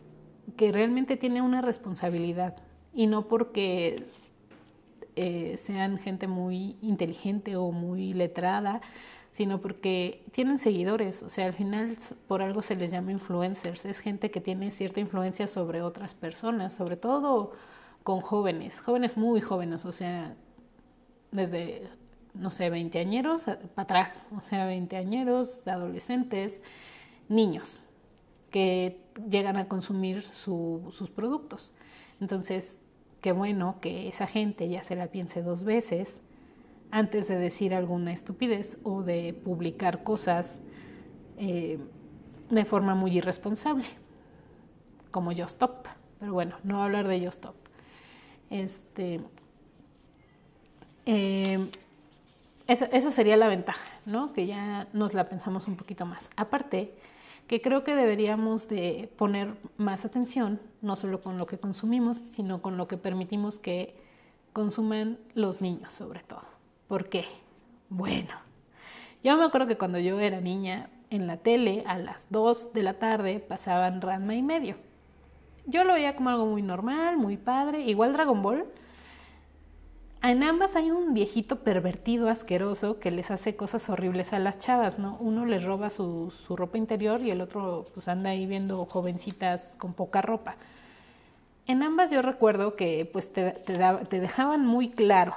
que 0.55 0.71
realmente 0.71 1.17
tiene 1.17 1.41
una 1.41 1.61
responsabilidad. 1.61 2.55
Y 2.93 3.07
no 3.07 3.27
porque 3.27 4.05
eh, 5.15 5.57
sean 5.57 5.97
gente 5.99 6.27
muy 6.27 6.77
inteligente 6.81 7.55
o 7.55 7.71
muy 7.71 8.13
letrada, 8.13 8.81
sino 9.31 9.59
porque 9.61 10.23
tienen 10.31 10.57
seguidores, 10.59 11.21
o 11.23 11.29
sea, 11.29 11.47
al 11.47 11.53
final 11.53 11.97
por 12.27 12.41
algo 12.41 12.61
se 12.61 12.75
les 12.75 12.91
llama 12.91 13.11
influencers, 13.11 13.85
es 13.85 13.99
gente 13.99 14.31
que 14.31 14.41
tiene 14.41 14.71
cierta 14.71 14.99
influencia 14.99 15.47
sobre 15.47 15.81
otras 15.81 16.13
personas, 16.13 16.75
sobre 16.75 16.97
todo 16.97 17.51
con 18.03 18.21
jóvenes, 18.21 18.81
jóvenes 18.81 19.17
muy 19.17 19.41
jóvenes, 19.41 19.85
o 19.85 19.91
sea, 19.91 20.35
desde 21.31 21.89
no 22.33 22.49
sé, 22.51 22.69
veinteañeros 22.69 23.43
para 23.43 23.83
atrás, 23.83 24.27
o 24.35 24.41
sea, 24.41 24.65
veinteañeros, 24.65 25.67
adolescentes, 25.67 26.61
niños 27.29 27.83
que 28.49 29.01
llegan 29.29 29.57
a 29.57 29.67
consumir 29.67 30.23
sus 30.23 31.09
productos. 31.09 31.73
Entonces, 32.21 32.77
qué 33.21 33.31
bueno 33.31 33.77
que 33.81 34.07
esa 34.07 34.27
gente 34.27 34.69
ya 34.69 34.83
se 34.83 34.95
la 34.95 35.07
piense 35.07 35.41
dos 35.41 35.63
veces 35.63 36.21
antes 36.91 37.27
de 37.27 37.37
decir 37.37 37.73
alguna 37.73 38.13
estupidez 38.13 38.77
o 38.83 39.01
de 39.01 39.33
publicar 39.33 40.03
cosas 40.03 40.59
eh, 41.37 41.79
de 42.51 42.65
forma 42.65 42.93
muy 42.93 43.17
irresponsable, 43.17 43.85
como 45.09 45.31
Yo 45.31 45.45
Stop. 45.45 45.87
Pero 46.19 46.33
bueno, 46.33 46.57
no 46.63 46.83
hablar 46.83 47.07
de 47.07 47.19
Yo 47.19 47.29
Stop. 47.29 47.55
Este, 48.51 49.19
eh, 51.07 51.69
esa, 52.67 53.11
sería 53.11 53.37
la 53.37 53.47
ventaja, 53.47 53.85
¿no? 54.05 54.33
Que 54.33 54.45
ya 54.45 54.87
nos 54.93 55.13
la 55.13 55.25
pensamos 55.25 55.67
un 55.67 55.75
poquito 55.75 56.05
más. 56.05 56.29
Aparte, 56.35 56.93
que 57.47 57.61
creo 57.61 57.83
que 57.83 57.95
deberíamos 57.95 58.69
de 58.69 59.09
poner 59.17 59.55
más 59.77 60.05
atención, 60.05 60.61
no 60.81 60.95
solo 60.95 61.21
con 61.21 61.37
lo 61.37 61.45
que 61.45 61.57
consumimos, 61.57 62.17
sino 62.17 62.61
con 62.61 62.77
lo 62.77 62.87
que 62.87 62.97
permitimos 62.97 63.59
que 63.59 63.95
consuman 64.53 65.17
los 65.33 65.61
niños 65.61 65.91
sobre 65.91 66.21
todo. 66.21 66.45
¿Por 66.87 67.09
qué? 67.09 67.25
Bueno, 67.89 68.33
yo 69.23 69.35
me 69.37 69.43
acuerdo 69.43 69.67
que 69.67 69.77
cuando 69.77 69.99
yo 69.99 70.19
era 70.19 70.39
niña, 70.39 70.89
en 71.09 71.27
la 71.27 71.37
tele 71.37 71.83
a 71.85 71.97
las 71.97 72.27
2 72.31 72.73
de 72.73 72.83
la 72.83 72.95
tarde 72.95 73.39
pasaban 73.39 74.01
Ranma 74.01 74.35
y 74.35 74.41
medio. 74.41 74.77
Yo 75.65 75.83
lo 75.83 75.93
veía 75.93 76.15
como 76.15 76.29
algo 76.29 76.45
muy 76.45 76.61
normal, 76.61 77.17
muy 77.17 77.37
padre, 77.37 77.81
igual 77.81 78.13
Dragon 78.13 78.41
Ball, 78.41 78.65
en 80.31 80.41
ambas 80.41 80.77
hay 80.77 80.89
un 80.89 81.13
viejito 81.13 81.59
pervertido, 81.59 82.29
asqueroso, 82.29 82.99
que 82.99 83.11
les 83.11 83.29
hace 83.29 83.57
cosas 83.57 83.89
horribles 83.89 84.31
a 84.31 84.39
las 84.39 84.57
chavas, 84.57 84.97
¿no? 84.97 85.17
Uno 85.19 85.45
les 85.45 85.63
roba 85.63 85.89
su, 85.89 86.31
ropa 86.49 86.77
interior 86.77 87.21
y 87.21 87.29
el 87.31 87.41
otro 87.41 87.87
pues 87.93 88.07
anda 88.07 88.29
ahí 88.29 88.45
viendo 88.45 88.85
jovencitas 88.85 89.75
con 89.77 89.93
poca 89.93 90.21
ropa. 90.21 90.55
En 91.67 91.83
ambas 91.83 92.09
yo 92.09 92.21
recuerdo 92.21 92.75
que 92.75 93.09
pues 93.11 93.31
te, 93.33 93.51
te 93.51 94.19
dejaban 94.19 94.65
muy 94.65 94.91
claro 94.91 95.35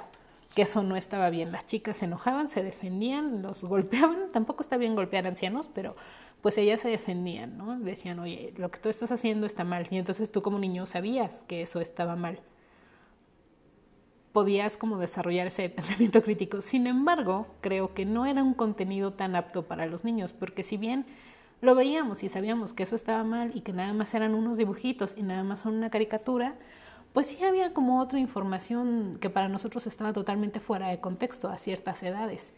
que 0.55 0.62
eso 0.62 0.83
no 0.83 0.96
estaba 0.96 1.31
bien. 1.31 1.53
Las 1.53 1.66
chicas 1.66 1.99
se 1.99 2.05
enojaban, 2.05 2.49
se 2.49 2.62
defendían, 2.62 3.42
los 3.42 3.64
golpeaban. 3.64 4.33
Tampoco 4.33 4.62
está 4.62 4.77
bien 4.77 4.94
golpear 4.94 5.27
ancianos, 5.27 5.68
pero 5.75 5.96
pues 6.42 6.59
ellas 6.59 6.81
se 6.81 6.88
defendían, 6.88 7.59
¿no? 7.59 7.79
Decían, 7.79 8.20
oye, 8.20 8.55
lo 8.57 8.70
que 8.70 8.79
tú 8.79 8.88
estás 8.88 9.11
haciendo 9.11 9.46
está 9.46 9.64
mal. 9.64 9.87
Y 9.90 9.99
entonces 9.99 10.31
tú 10.31 10.42
como 10.42 10.59
niño 10.59 10.87
sabías 10.87 11.44
que 11.49 11.62
eso 11.62 11.81
estaba 11.81 12.14
mal 12.14 12.40
podías 14.37 14.77
como 14.77 14.99
desarrollar 14.99 15.46
ese 15.46 15.70
pensamiento 15.70 16.22
crítico. 16.22 16.61
Sin 16.61 16.87
embargo, 16.87 17.46
creo 17.62 17.94
que 17.94 18.05
no 18.05 18.27
era 18.27 18.42
un 18.42 18.53
contenido 18.53 19.14
tan 19.14 19.35
apto 19.35 19.62
para 19.62 19.87
los 19.87 20.05
niños, 20.05 20.35
porque 20.35 20.62
si 20.62 20.77
bien 20.77 21.07
lo 21.62 21.75
veíamos 21.75 22.22
y 22.22 22.29
sabíamos 22.29 22.75
que 22.75 22.83
eso 22.83 22.96
estaba 22.96 23.25
mal 23.25 23.53
y 23.55 23.62
que 23.62 23.72
nada 23.72 23.94
más 23.94 24.12
eran 24.12 24.35
unos 24.35 24.59
dibujitos 24.59 25.14
y 25.16 25.22
nada 25.22 25.42
más 25.42 25.61
son 25.61 25.72
una 25.72 25.88
caricatura, 25.88 26.55
pues 27.14 27.29
sí 27.29 27.42
había 27.44 27.72
como 27.72 27.99
otra 27.99 28.18
información 28.18 29.16
que 29.22 29.31
para 29.31 29.49
nosotros 29.49 29.87
estaba 29.87 30.12
totalmente 30.12 30.61
fuera 30.61 30.88
de 30.88 31.01
contexto 31.01 31.49
a 31.49 31.57
ciertas 31.57 32.03
edades. 32.03 32.53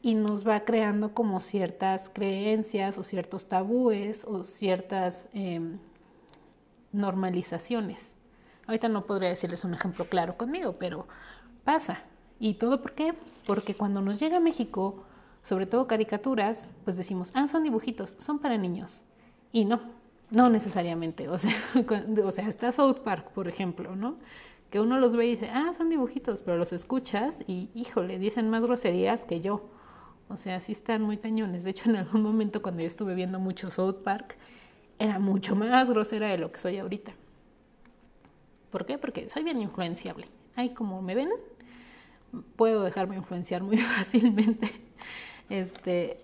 Y 0.00 0.14
nos 0.14 0.48
va 0.48 0.60
creando 0.60 1.12
como 1.12 1.40
ciertas 1.40 2.08
creencias 2.08 2.96
o 2.96 3.02
ciertos 3.02 3.50
tabúes 3.50 4.24
o 4.24 4.44
ciertas 4.44 5.28
em, 5.34 5.76
normalizaciones. 6.92 8.15
Ahorita 8.66 8.88
no 8.88 9.06
podría 9.06 9.28
decirles 9.28 9.64
un 9.64 9.74
ejemplo 9.74 10.06
claro 10.06 10.36
conmigo, 10.36 10.76
pero 10.78 11.06
pasa. 11.64 12.00
¿Y 12.38 12.54
todo 12.54 12.82
por 12.82 12.92
qué? 12.92 13.14
Porque 13.46 13.74
cuando 13.74 14.00
nos 14.00 14.18
llega 14.18 14.38
a 14.38 14.40
México, 14.40 15.04
sobre 15.42 15.66
todo 15.66 15.86
caricaturas, 15.86 16.66
pues 16.84 16.96
decimos, 16.96 17.30
ah, 17.34 17.46
son 17.48 17.62
dibujitos, 17.62 18.14
son 18.18 18.38
para 18.38 18.58
niños. 18.58 19.02
Y 19.52 19.64
no, 19.64 19.80
no 20.30 20.50
necesariamente. 20.50 21.28
O 21.28 21.38
sea, 21.38 21.54
o 22.24 22.32
sea, 22.32 22.48
está 22.48 22.72
South 22.72 22.98
Park, 23.04 23.30
por 23.30 23.48
ejemplo, 23.48 23.94
¿no? 23.94 24.16
Que 24.70 24.80
uno 24.80 24.98
los 24.98 25.14
ve 25.14 25.26
y 25.26 25.30
dice, 25.30 25.48
ah, 25.52 25.72
son 25.76 25.88
dibujitos, 25.88 26.42
pero 26.42 26.56
los 26.56 26.72
escuchas 26.72 27.40
y, 27.46 27.70
híjole, 27.74 28.18
dicen 28.18 28.50
más 28.50 28.62
groserías 28.62 29.24
que 29.24 29.40
yo. 29.40 29.70
O 30.28 30.36
sea, 30.36 30.58
sí 30.58 30.72
están 30.72 31.02
muy 31.02 31.18
cañones. 31.18 31.62
De 31.62 31.70
hecho, 31.70 31.88
en 31.88 31.96
algún 31.96 32.22
momento 32.22 32.60
cuando 32.60 32.80
yo 32.80 32.86
estuve 32.88 33.14
viendo 33.14 33.38
mucho 33.38 33.70
South 33.70 34.02
Park, 34.02 34.36
era 34.98 35.18
mucho 35.18 35.54
más 35.54 35.88
grosera 35.88 36.28
de 36.28 36.38
lo 36.38 36.50
que 36.50 36.58
soy 36.58 36.78
ahorita. 36.78 37.12
¿Por 38.70 38.86
qué? 38.86 38.98
Porque 38.98 39.28
soy 39.28 39.42
bien 39.42 39.60
influenciable. 39.60 40.28
Ahí 40.54 40.70
como 40.70 41.02
me 41.02 41.14
ven, 41.14 41.28
puedo 42.56 42.82
dejarme 42.82 43.16
influenciar 43.16 43.62
muy 43.62 43.76
fácilmente. 43.96 44.70
Este, 45.48 46.20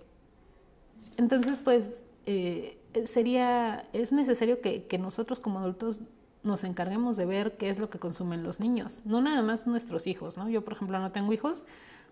entonces, 1.17 1.59
pues, 1.63 2.05
eh, 2.27 2.79
sería, 3.05 3.89
es 3.93 4.13
necesario 4.13 4.61
que, 4.61 4.85
que 4.85 4.99
nosotros 4.99 5.41
como 5.41 5.59
adultos 5.59 6.01
nos 6.43 6.65
encarguemos 6.65 7.17
de 7.17 7.27
ver 7.27 7.57
qué 7.57 7.69
es 7.69 7.79
lo 7.79 7.89
que 7.89 7.99
consumen 7.99 8.43
los 8.43 8.59
niños, 8.59 9.03
no 9.05 9.21
nada 9.21 9.43
más 9.43 9.67
nuestros 9.67 10.07
hijos, 10.07 10.37
¿no? 10.37 10.49
Yo, 10.49 10.63
por 10.63 10.75
ejemplo, 10.75 10.99
no 10.99 11.13
tengo 11.13 11.33
hijos, 11.33 11.63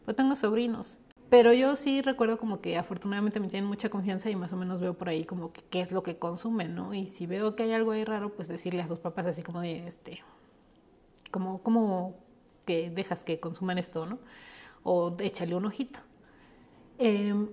pero 0.05 0.15
tengo 0.15 0.37
sobrinos. 0.37 0.99
Pero 1.31 1.53
yo 1.53 1.77
sí 1.77 2.03
recuerdo 2.03 2.39
como 2.39 2.61
que 2.61 2.77
afortunadamente 2.77 3.39
me 3.39 3.47
tienen 3.47 3.69
mucha 3.69 3.89
confianza 3.89 4.29
y 4.31 4.37
más 4.37 4.53
o 4.53 4.57
menos 4.57 4.81
veo 4.81 4.95
por 4.95 5.09
ahí 5.09 5.25
como 5.25 5.53
que 5.53 5.63
qué 5.63 5.81
es 5.81 5.93
lo 5.93 6.03
que 6.03 6.19
consumen, 6.19 6.75
¿no? 6.75 6.93
Y 6.93 7.07
si 7.07 7.27
veo 7.27 7.55
que 7.55 7.63
hay 7.63 7.73
algo 7.73 7.93
ahí 7.93 8.05
raro, 8.05 8.33
pues 8.33 8.49
decirle 8.49 8.83
a 8.83 8.89
sus 8.89 8.99
papás 8.99 9.27
así 9.27 9.43
como 9.43 9.61
de, 9.61 9.87
este, 9.87 10.25
como, 11.31 11.63
como 11.63 12.17
que 12.67 12.91
dejas 12.91 13.23
que 13.23 13.39
consuman 13.39 13.79
esto, 13.79 14.07
¿no? 14.07 14.19
O 14.83 15.17
échale 15.21 15.55
un 15.55 15.67
ojito. 15.67 16.01
Em, 16.99 17.49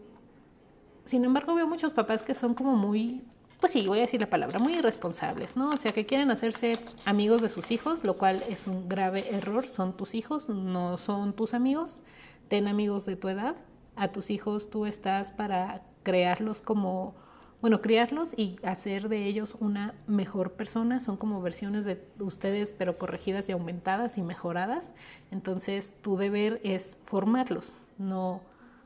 sin 1.06 1.24
embargo, 1.24 1.54
veo 1.54 1.68
muchos 1.68 1.94
papás 1.94 2.24
que 2.24 2.34
son 2.34 2.56
como 2.56 2.76
muy, 2.76 3.24
pues 3.60 3.74
sí, 3.74 3.86
voy 3.88 4.00
a 4.00 4.02
decir 4.02 4.20
la 4.20 4.28
palabra, 4.28 4.58
muy 4.58 4.74
irresponsables, 4.74 5.56
¿no? 5.56 5.70
O 5.70 5.78
sea, 5.78 5.92
que 5.92 6.08
quieren 6.08 6.32
hacerse 6.32 6.80
amigos 7.06 7.44
de 7.44 7.50
sus 7.50 7.70
hijos, 7.70 8.04
lo 8.04 8.18
cual 8.18 8.44
es 8.50 8.66
un 8.66 8.90
grave 8.90 9.36
error. 9.36 9.68
Son 9.68 9.96
tus 9.96 10.16
hijos, 10.16 10.50
no 10.50 10.98
son 10.98 11.34
tus 11.34 11.54
amigos. 11.54 12.02
Ten 12.48 12.68
amigos 12.68 13.06
de 13.06 13.16
tu 13.16 13.30
edad. 13.30 13.56
A 13.96 14.12
tus 14.12 14.30
hijos 14.30 14.70
tú 14.70 14.86
estás 14.86 15.32
para 15.32 15.84
crearlos 16.04 16.62
como 16.62 17.16
bueno, 17.60 17.82
criarlos 17.82 18.38
y 18.38 18.58
hacer 18.62 19.10
de 19.10 19.26
ellos 19.26 19.56
una 19.60 19.96
mejor 20.06 20.52
persona. 20.52 21.00
Son 21.00 21.18
como 21.18 21.42
versiones 21.42 21.86
de 21.86 22.00
ustedes, 22.20 22.72
pero 22.72 22.98
corregidas 22.98 23.50
y 23.50 23.52
aumentadas 23.52 24.18
y 24.18 24.22
mejoradas. 24.22 24.92
Entonces, 25.32 25.94
tu 26.02 26.18
deber 26.18 26.62
es 26.64 26.98
formarlos, 27.06 27.80
no 27.98 28.42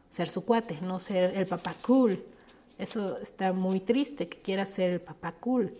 ser 0.09 0.29
su 0.29 0.45
cuate, 0.45 0.79
no 0.81 0.99
ser 0.99 1.37
el 1.37 1.47
papá 1.47 1.75
cool. 1.85 2.23
Eso 2.77 3.17
está 3.17 3.51
muy 3.51 3.81
triste, 3.81 4.29
que 4.29 4.41
quieras 4.41 4.69
ser 4.69 4.91
el 4.91 5.01
papá 5.01 5.33
cool, 5.33 5.77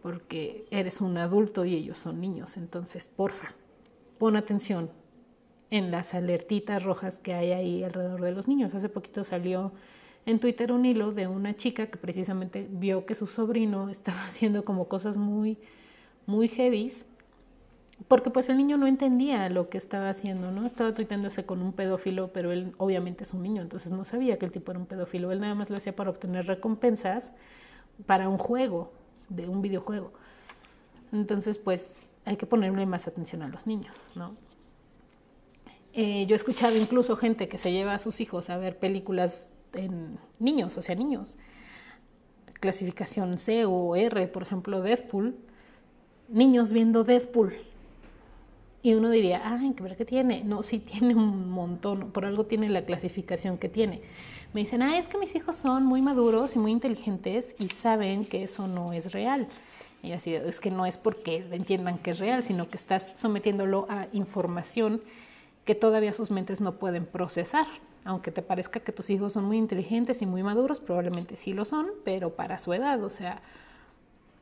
porque 0.00 0.66
eres 0.70 1.00
un 1.00 1.18
adulto 1.18 1.64
y 1.64 1.74
ellos 1.74 1.98
son 1.98 2.20
niños. 2.20 2.56
Entonces, 2.56 3.08
porfa, 3.08 3.54
pon 4.18 4.36
atención 4.36 4.88
en 5.70 5.90
las 5.90 6.14
alertitas 6.14 6.82
rojas 6.82 7.18
que 7.18 7.34
hay 7.34 7.52
ahí 7.52 7.84
alrededor 7.84 8.20
de 8.20 8.32
los 8.32 8.48
niños. 8.48 8.74
Hace 8.74 8.88
poquito 8.88 9.24
salió 9.24 9.72
en 10.26 10.38
Twitter 10.38 10.72
un 10.72 10.84
hilo 10.84 11.12
de 11.12 11.26
una 11.26 11.54
chica 11.56 11.86
que 11.86 11.96
precisamente 11.96 12.66
vio 12.70 13.06
que 13.06 13.14
su 13.14 13.26
sobrino 13.26 13.88
estaba 13.90 14.24
haciendo 14.24 14.64
como 14.64 14.88
cosas 14.88 15.16
muy, 15.16 15.58
muy 16.26 16.48
heavies, 16.48 17.04
porque 18.08 18.30
pues 18.30 18.48
el 18.48 18.56
niño 18.56 18.78
no 18.78 18.86
entendía 18.86 19.48
lo 19.50 19.68
que 19.68 19.76
estaba 19.76 20.08
haciendo, 20.08 20.50
¿no? 20.50 20.64
Estaba 20.64 20.94
tuiteándose 20.94 21.44
con 21.44 21.60
un 21.60 21.72
pedófilo, 21.72 22.32
pero 22.32 22.50
él 22.50 22.72
obviamente 22.78 23.24
es 23.24 23.34
un 23.34 23.42
niño, 23.42 23.60
entonces 23.60 23.92
no 23.92 24.04
sabía 24.04 24.38
que 24.38 24.46
el 24.46 24.52
tipo 24.52 24.70
era 24.70 24.80
un 24.80 24.86
pedófilo, 24.86 25.30
él 25.32 25.40
nada 25.40 25.54
más 25.54 25.68
lo 25.68 25.76
hacía 25.76 25.94
para 25.94 26.10
obtener 26.10 26.46
recompensas 26.46 27.32
para 28.06 28.28
un 28.28 28.38
juego, 28.38 28.90
de 29.28 29.48
un 29.48 29.60
videojuego. 29.60 30.12
Entonces 31.12 31.58
pues 31.58 31.98
hay 32.24 32.36
que 32.38 32.46
ponerle 32.46 32.86
más 32.86 33.06
atención 33.06 33.42
a 33.42 33.48
los 33.48 33.66
niños, 33.66 34.02
¿no? 34.14 34.34
Eh, 35.92 36.26
yo 36.26 36.34
he 36.34 36.36
escuchado 36.36 36.76
incluso 36.76 37.16
gente 37.16 37.48
que 37.48 37.58
se 37.58 37.72
lleva 37.72 37.94
a 37.94 37.98
sus 37.98 38.20
hijos 38.20 38.48
a 38.50 38.56
ver 38.58 38.78
películas 38.78 39.50
en 39.72 40.18
niños, 40.38 40.76
o 40.78 40.82
sea, 40.82 40.94
niños. 40.94 41.36
Clasificación 42.60 43.38
C 43.38 43.64
o 43.64 43.96
R, 43.96 44.28
por 44.28 44.42
ejemplo, 44.42 44.82
Deadpool. 44.82 45.36
Niños 46.28 46.72
viendo 46.72 47.02
Deadpool. 47.02 47.54
Y 48.82 48.94
uno 48.94 49.10
diría, 49.10 49.42
ay, 49.44 49.72
¿qué 49.76 49.82
ver 49.82 49.96
qué 49.96 50.04
tiene? 50.04 50.42
No, 50.42 50.62
sí 50.62 50.78
tiene 50.78 51.14
un 51.14 51.50
montón, 51.50 52.12
por 52.12 52.24
algo 52.24 52.46
tiene 52.46 52.68
la 52.68 52.84
clasificación 52.84 53.58
que 53.58 53.68
tiene. 53.68 54.00
Me 54.54 54.60
dicen, 54.60 54.82
ah, 54.82 54.98
es 54.98 55.06
que 55.06 55.18
mis 55.18 55.34
hijos 55.34 55.56
son 55.56 55.84
muy 55.84 56.00
maduros 56.00 56.56
y 56.56 56.58
muy 56.58 56.72
inteligentes 56.72 57.54
y 57.58 57.68
saben 57.68 58.24
que 58.24 58.42
eso 58.42 58.68
no 58.68 58.92
es 58.92 59.12
real. 59.12 59.48
Y 60.02 60.12
así, 60.12 60.34
es 60.34 60.60
que 60.60 60.70
no 60.70 60.86
es 60.86 60.96
porque 60.96 61.44
entiendan 61.50 61.98
que 61.98 62.12
es 62.12 62.18
real, 62.18 62.42
sino 62.42 62.70
que 62.70 62.76
estás 62.76 63.12
sometiéndolo 63.16 63.86
a 63.90 64.06
información 64.12 65.02
que 65.70 65.76
todavía 65.76 66.12
sus 66.12 66.32
mentes 66.32 66.60
no 66.60 66.80
pueden 66.80 67.06
procesar. 67.06 67.64
Aunque 68.02 68.32
te 68.32 68.42
parezca 68.42 68.80
que 68.80 68.90
tus 68.90 69.08
hijos 69.08 69.34
son 69.34 69.44
muy 69.44 69.56
inteligentes 69.56 70.20
y 70.20 70.26
muy 70.26 70.42
maduros, 70.42 70.80
probablemente 70.80 71.36
sí 71.36 71.52
lo 71.52 71.64
son, 71.64 71.92
pero 72.04 72.30
para 72.30 72.58
su 72.58 72.72
edad, 72.72 73.00
o 73.04 73.08
sea, 73.08 73.40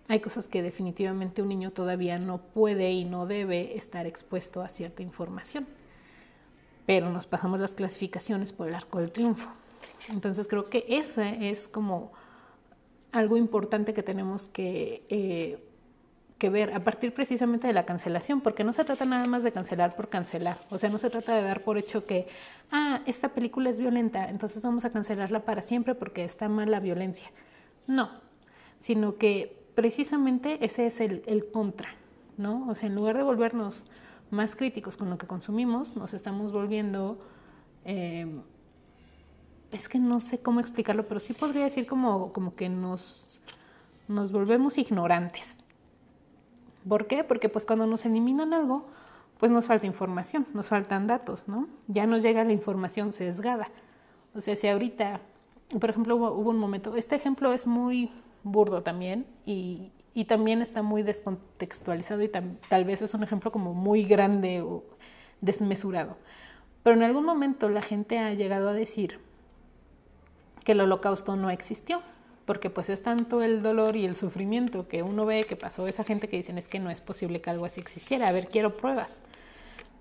hay 0.09 0.21
cosas 0.21 0.49
que 0.49 0.63
definitivamente 0.63 1.43
un 1.43 1.51
niño 1.51 1.71
todavía 1.71 2.19
no 2.19 2.39
puede 2.39 2.93
y 2.93 3.05
no 3.05 3.27
debe 3.27 3.77
estar 3.77 4.07
expuesto 4.07 4.63
a 4.63 4.71
cierta 4.71 5.03
información. 5.03 5.67
Pero 6.87 7.11
nos 7.11 7.27
pasamos 7.27 7.61
las 7.61 7.75
clasificaciones 7.75 8.51
por 8.51 8.69
el 8.69 8.75
arco 8.75 8.99
del 8.99 9.13
triunfo. 9.13 9.51
Entonces 10.09 10.49
creo 10.49 10.71
que 10.71 10.87
ese 10.89 11.51
es 11.51 11.69
como 11.69 12.11
algo 13.13 13.37
importante 13.37 13.93
que 13.93 14.03
tenemos 14.03 14.49
que 14.49 15.03
eh, 15.11 15.63
que 16.39 16.51
ver 16.51 16.73
a 16.73 16.81
partir 16.85 17.13
precisamente 17.13 17.67
de 17.67 17.73
la 17.73 17.85
cancelación, 17.85 18.41
porque 18.41 18.65
no 18.65 18.73
se 18.73 18.85
trata 18.85 19.05
nada 19.05 19.27
más 19.27 19.43
de 19.43 19.53
cancelar 19.53 19.97
por 19.97 20.09
cancelar, 20.09 20.59
o 20.71 20.79
sea, 20.79 20.89
no 20.89 20.99
se 20.99 21.11
trata 21.11 21.35
de 21.35 21.43
dar 21.43 21.63
por 21.63 21.79
hecho 21.79 22.07
que, 22.07 22.29
ah, 22.71 23.01
esta 23.07 23.31
película 23.31 23.71
es 23.71 23.79
violenta, 23.79 24.29
entonces 24.29 24.63
vamos 24.63 24.85
a 24.85 24.91
cancelarla 24.91 25.41
para 25.41 25.63
siempre 25.63 25.95
porque 25.95 26.25
está 26.25 26.49
mal 26.49 26.71
la 26.71 26.81
violencia. 26.81 27.31
No, 27.87 28.11
sino 28.79 29.17
que 29.17 29.65
precisamente 29.75 30.65
ese 30.65 30.87
es 30.87 31.01
el, 31.01 31.23
el 31.27 31.51
contra, 31.51 31.91
¿no? 32.37 32.69
O 32.69 32.75
sea, 32.75 32.89
en 32.89 32.95
lugar 32.95 33.17
de 33.17 33.23
volvernos 33.23 33.85
más 34.31 34.55
críticos 34.55 34.97
con 34.97 35.11
lo 35.11 35.19
que 35.19 35.27
consumimos, 35.27 35.97
nos 35.97 36.15
estamos 36.15 36.53
volviendo... 36.53 37.19
Eh, 37.85 38.41
es 39.71 39.89
que 39.89 39.99
no 39.99 40.21
sé 40.21 40.39
cómo 40.39 40.61
explicarlo, 40.61 41.07
pero 41.07 41.21
sí 41.21 41.35
podría 41.35 41.65
decir 41.65 41.87
como, 41.87 42.33
como 42.33 42.55
que 42.55 42.69
nos, 42.69 43.41
nos 44.07 44.33
volvemos 44.33 44.79
ignorantes, 44.79 45.57
¿Por 46.87 47.07
qué? 47.07 47.25
Porque 47.25 47.49
pues 47.49 47.65
cuando 47.65 47.87
nos 47.87 48.05
eliminan 48.05 48.53
algo, 48.53 48.87
pues 49.39 49.53
nos 49.53 49.67
falta 49.67 49.87
información, 49.87 50.47
nos 50.53 50.69
faltan 50.69 51.07
datos, 51.07 51.49
¿no? 51.49 51.69
Ya 51.87 52.07
nos 52.07 52.23
llega 52.23 52.45
la 52.45 52.53
información 52.53 53.13
sesgada. 53.13 53.71
O 54.35 54.41
sea, 54.41 54.57
si 54.57 54.69
ahorita, 54.69 55.21
por 55.81 55.91
ejemplo, 55.91 56.17
hubo, 56.17 56.51
un 56.51 56.59
momento, 56.59 56.97
este 56.97 57.17
ejemplo 57.17 57.53
es 57.53 57.67
muy 57.67 58.11
burdo 58.43 58.83
también 58.83 59.27
y, 59.47 59.91
y 60.15 60.25
también 60.25 60.63
está 60.63 60.83
muy 60.83 61.03
descontextualizado 61.03 62.23
y 62.23 62.29
tal 62.29 62.85
vez 62.85 63.03
es 63.03 63.15
un 63.15 63.23
ejemplo 63.23 63.53
como 63.53 63.75
muy 63.75 64.05
grande 64.05 64.63
o 64.63 64.85
desmesurado. 65.41 66.17
Pero 66.83 66.97
en 66.97 67.03
algún 67.03 67.25
momento 67.25 67.69
la 67.69 67.83
gente 67.83 68.19
ha 68.19 68.33
llegado 68.35 68.69
a 68.69 68.73
decir 68.73 69.21
que 70.65 70.73
el 70.73 70.81
holocausto 70.81 71.37
no 71.37 71.51
existió 71.51 72.03
porque 72.49 72.71
pues 72.71 72.89
es 72.89 73.03
tanto 73.03 73.43
el 73.43 73.61
dolor 73.63 73.95
y 73.95 74.07
el 74.07 74.17
sufrimiento 74.17 74.89
que 74.89 75.03
uno 75.03 75.27
ve 75.27 75.45
que 75.45 75.55
pasó 75.55 75.87
esa 75.87 76.03
gente 76.03 76.29
que 76.31 76.39
dicen 76.39 76.57
es 76.57 76.67
que 76.67 76.79
no 76.79 76.89
es 76.89 77.03
posible 77.03 77.43
que 77.43 77.51
algo 77.51 77.67
así 77.67 77.79
existiera. 77.79 78.27
A 78.27 78.33
ver, 78.33 78.49
quiero 78.49 78.75
pruebas 78.75 79.21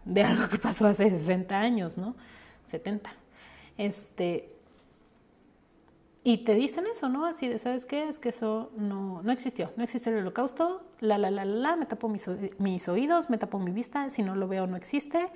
de 0.05 0.23
algo 0.23 0.47
que 0.47 0.57
pasó 0.57 0.87
hace 0.87 1.11
60 1.11 1.59
años, 1.59 1.97
¿no? 1.97 2.15
70. 2.67 3.11
Este, 3.77 4.49
y 6.23 6.45
te 6.45 6.55
dicen 6.55 6.85
eso, 6.89 7.09
¿no? 7.09 7.25
Así 7.25 7.49
de, 7.49 7.59
¿sabes 7.59 7.85
qué? 7.85 8.07
Es 8.07 8.17
que 8.17 8.29
eso 8.29 8.71
no, 8.77 9.21
no 9.23 9.31
existió, 9.33 9.73
no 9.75 9.83
existe 9.83 10.09
el 10.09 10.19
holocausto, 10.19 10.85
la, 11.01 11.17
la, 11.17 11.29
la, 11.29 11.43
la, 11.43 11.75
me 11.75 11.85
tapo 11.85 12.07
mis, 12.07 12.29
mis 12.59 12.87
oídos, 12.87 13.29
me 13.29 13.37
tapo 13.37 13.59
mi 13.59 13.71
vista, 13.71 14.09
si 14.09 14.23
no 14.23 14.35
lo 14.35 14.47
veo 14.47 14.67
no 14.67 14.77
existe. 14.77 15.27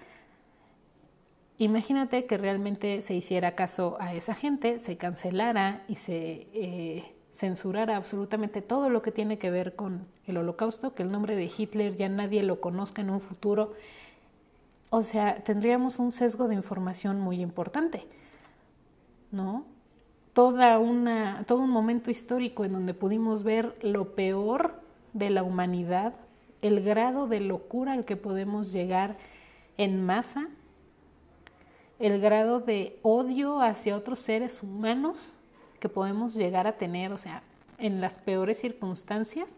Imagínate 1.61 2.25
que 2.25 2.39
realmente 2.39 3.01
se 3.01 3.13
hiciera 3.13 3.53
caso 3.53 3.95
a 3.99 4.15
esa 4.15 4.33
gente, 4.33 4.79
se 4.79 4.97
cancelara 4.97 5.83
y 5.87 5.93
se 5.93 6.47
eh, 6.55 7.13
censurara 7.35 7.97
absolutamente 7.97 8.63
todo 8.63 8.89
lo 8.89 9.03
que 9.03 9.11
tiene 9.11 9.37
que 9.37 9.51
ver 9.51 9.75
con 9.75 10.07
el 10.25 10.37
holocausto, 10.37 10.95
que 10.95 11.03
el 11.03 11.11
nombre 11.11 11.35
de 11.35 11.51
Hitler 11.55 11.95
ya 11.95 12.09
nadie 12.09 12.41
lo 12.41 12.59
conozca 12.61 13.03
en 13.03 13.11
un 13.11 13.19
futuro. 13.19 13.75
O 14.89 15.03
sea, 15.03 15.35
tendríamos 15.35 15.99
un 15.99 16.11
sesgo 16.11 16.47
de 16.47 16.55
información 16.55 17.19
muy 17.19 17.39
importante, 17.39 18.07
¿no? 19.29 19.63
Toda 20.33 20.79
una, 20.79 21.43
todo 21.47 21.59
un 21.59 21.69
momento 21.69 22.09
histórico 22.09 22.65
en 22.65 22.73
donde 22.73 22.95
pudimos 22.95 23.43
ver 23.43 23.77
lo 23.83 24.15
peor 24.15 24.81
de 25.13 25.29
la 25.29 25.43
humanidad, 25.43 26.15
el 26.63 26.81
grado 26.81 27.27
de 27.27 27.39
locura 27.39 27.93
al 27.93 28.03
que 28.03 28.15
podemos 28.15 28.73
llegar 28.73 29.17
en 29.77 30.03
masa 30.03 30.47
el 32.01 32.19
grado 32.19 32.59
de 32.59 32.99
odio 33.03 33.61
hacia 33.61 33.95
otros 33.95 34.19
seres 34.19 34.63
humanos 34.63 35.39
que 35.79 35.89
podemos 35.89 36.33
llegar 36.33 36.67
a 36.67 36.77
tener, 36.77 37.11
o 37.13 37.17
sea, 37.17 37.43
en 37.77 38.01
las 38.01 38.17
peores 38.17 38.59
circunstancias, 38.59 39.49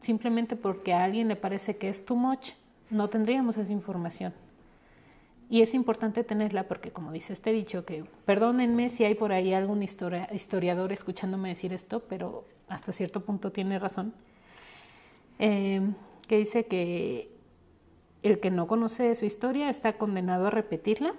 simplemente 0.00 0.56
porque 0.56 0.92
a 0.92 1.04
alguien 1.04 1.28
le 1.28 1.36
parece 1.36 1.76
que 1.76 1.88
es 1.88 2.04
too 2.04 2.16
much, 2.16 2.50
no 2.90 3.08
tendríamos 3.08 3.56
esa 3.56 3.72
información. 3.72 4.32
Y 5.50 5.62
es 5.62 5.74
importante 5.74 6.24
tenerla 6.24 6.68
porque, 6.68 6.90
como 6.90 7.12
dice 7.12 7.32
este 7.32 7.52
dicho, 7.52 7.84
que 7.84 8.04
perdónenme 8.24 8.88
si 8.88 9.04
hay 9.04 9.14
por 9.14 9.32
ahí 9.32 9.52
algún 9.52 9.82
historiador 9.82 10.92
escuchándome 10.92 11.50
decir 11.50 11.72
esto, 11.72 12.00
pero 12.00 12.44
hasta 12.68 12.92
cierto 12.92 13.20
punto 13.24 13.52
tiene 13.52 13.78
razón, 13.78 14.14
eh, 15.38 15.82
que 16.26 16.38
dice 16.38 16.66
que 16.66 17.30
el 18.22 18.40
que 18.40 18.50
no 18.50 18.66
conoce 18.66 19.14
su 19.14 19.26
historia 19.26 19.68
está 19.68 19.94
condenado 19.98 20.46
a 20.46 20.50
repetirla. 20.50 21.14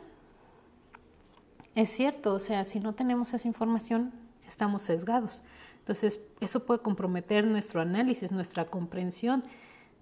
Es 1.76 1.90
cierto, 1.90 2.34
o 2.34 2.40
sea, 2.40 2.64
si 2.64 2.80
no 2.80 2.94
tenemos 2.94 3.34
esa 3.34 3.48
información, 3.48 4.14
estamos 4.48 4.82
sesgados. 4.82 5.44
Entonces, 5.80 6.20
eso 6.40 6.66
puede 6.66 6.82
comprometer 6.82 7.46
nuestro 7.46 7.82
análisis, 7.82 8.32
nuestra 8.32 8.66
comprensión 8.66 9.44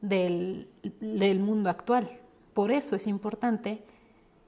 del, 0.01 0.69
del 1.01 1.39
mundo 1.39 1.69
actual. 1.69 2.19
Por 2.53 2.71
eso 2.71 2.95
es 2.95 3.07
importante 3.07 3.83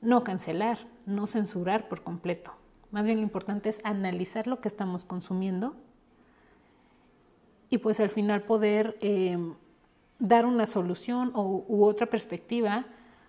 no 0.02 0.24
cancelar, 0.24 0.78
no 1.06 1.26
censurar 1.26 1.90
por 1.90 2.04
completo. 2.04 2.54
Más 2.92 3.06
bien 3.06 3.18
lo 3.18 3.24
importante 3.24 3.70
es 3.70 3.80
analizar 3.84 4.46
lo 4.48 4.62
que 4.62 4.68
estamos 4.68 5.04
consumiendo 5.04 5.76
y 7.70 7.80
pues 7.80 8.00
al 8.00 8.10
final 8.10 8.44
poder 8.44 8.98
eh, 9.02 9.38
dar 10.20 10.46
una 10.46 10.66
solución 10.66 11.32
o, 11.34 11.66
u 11.68 11.84
otra 11.84 12.06
perspectiva 12.06 12.86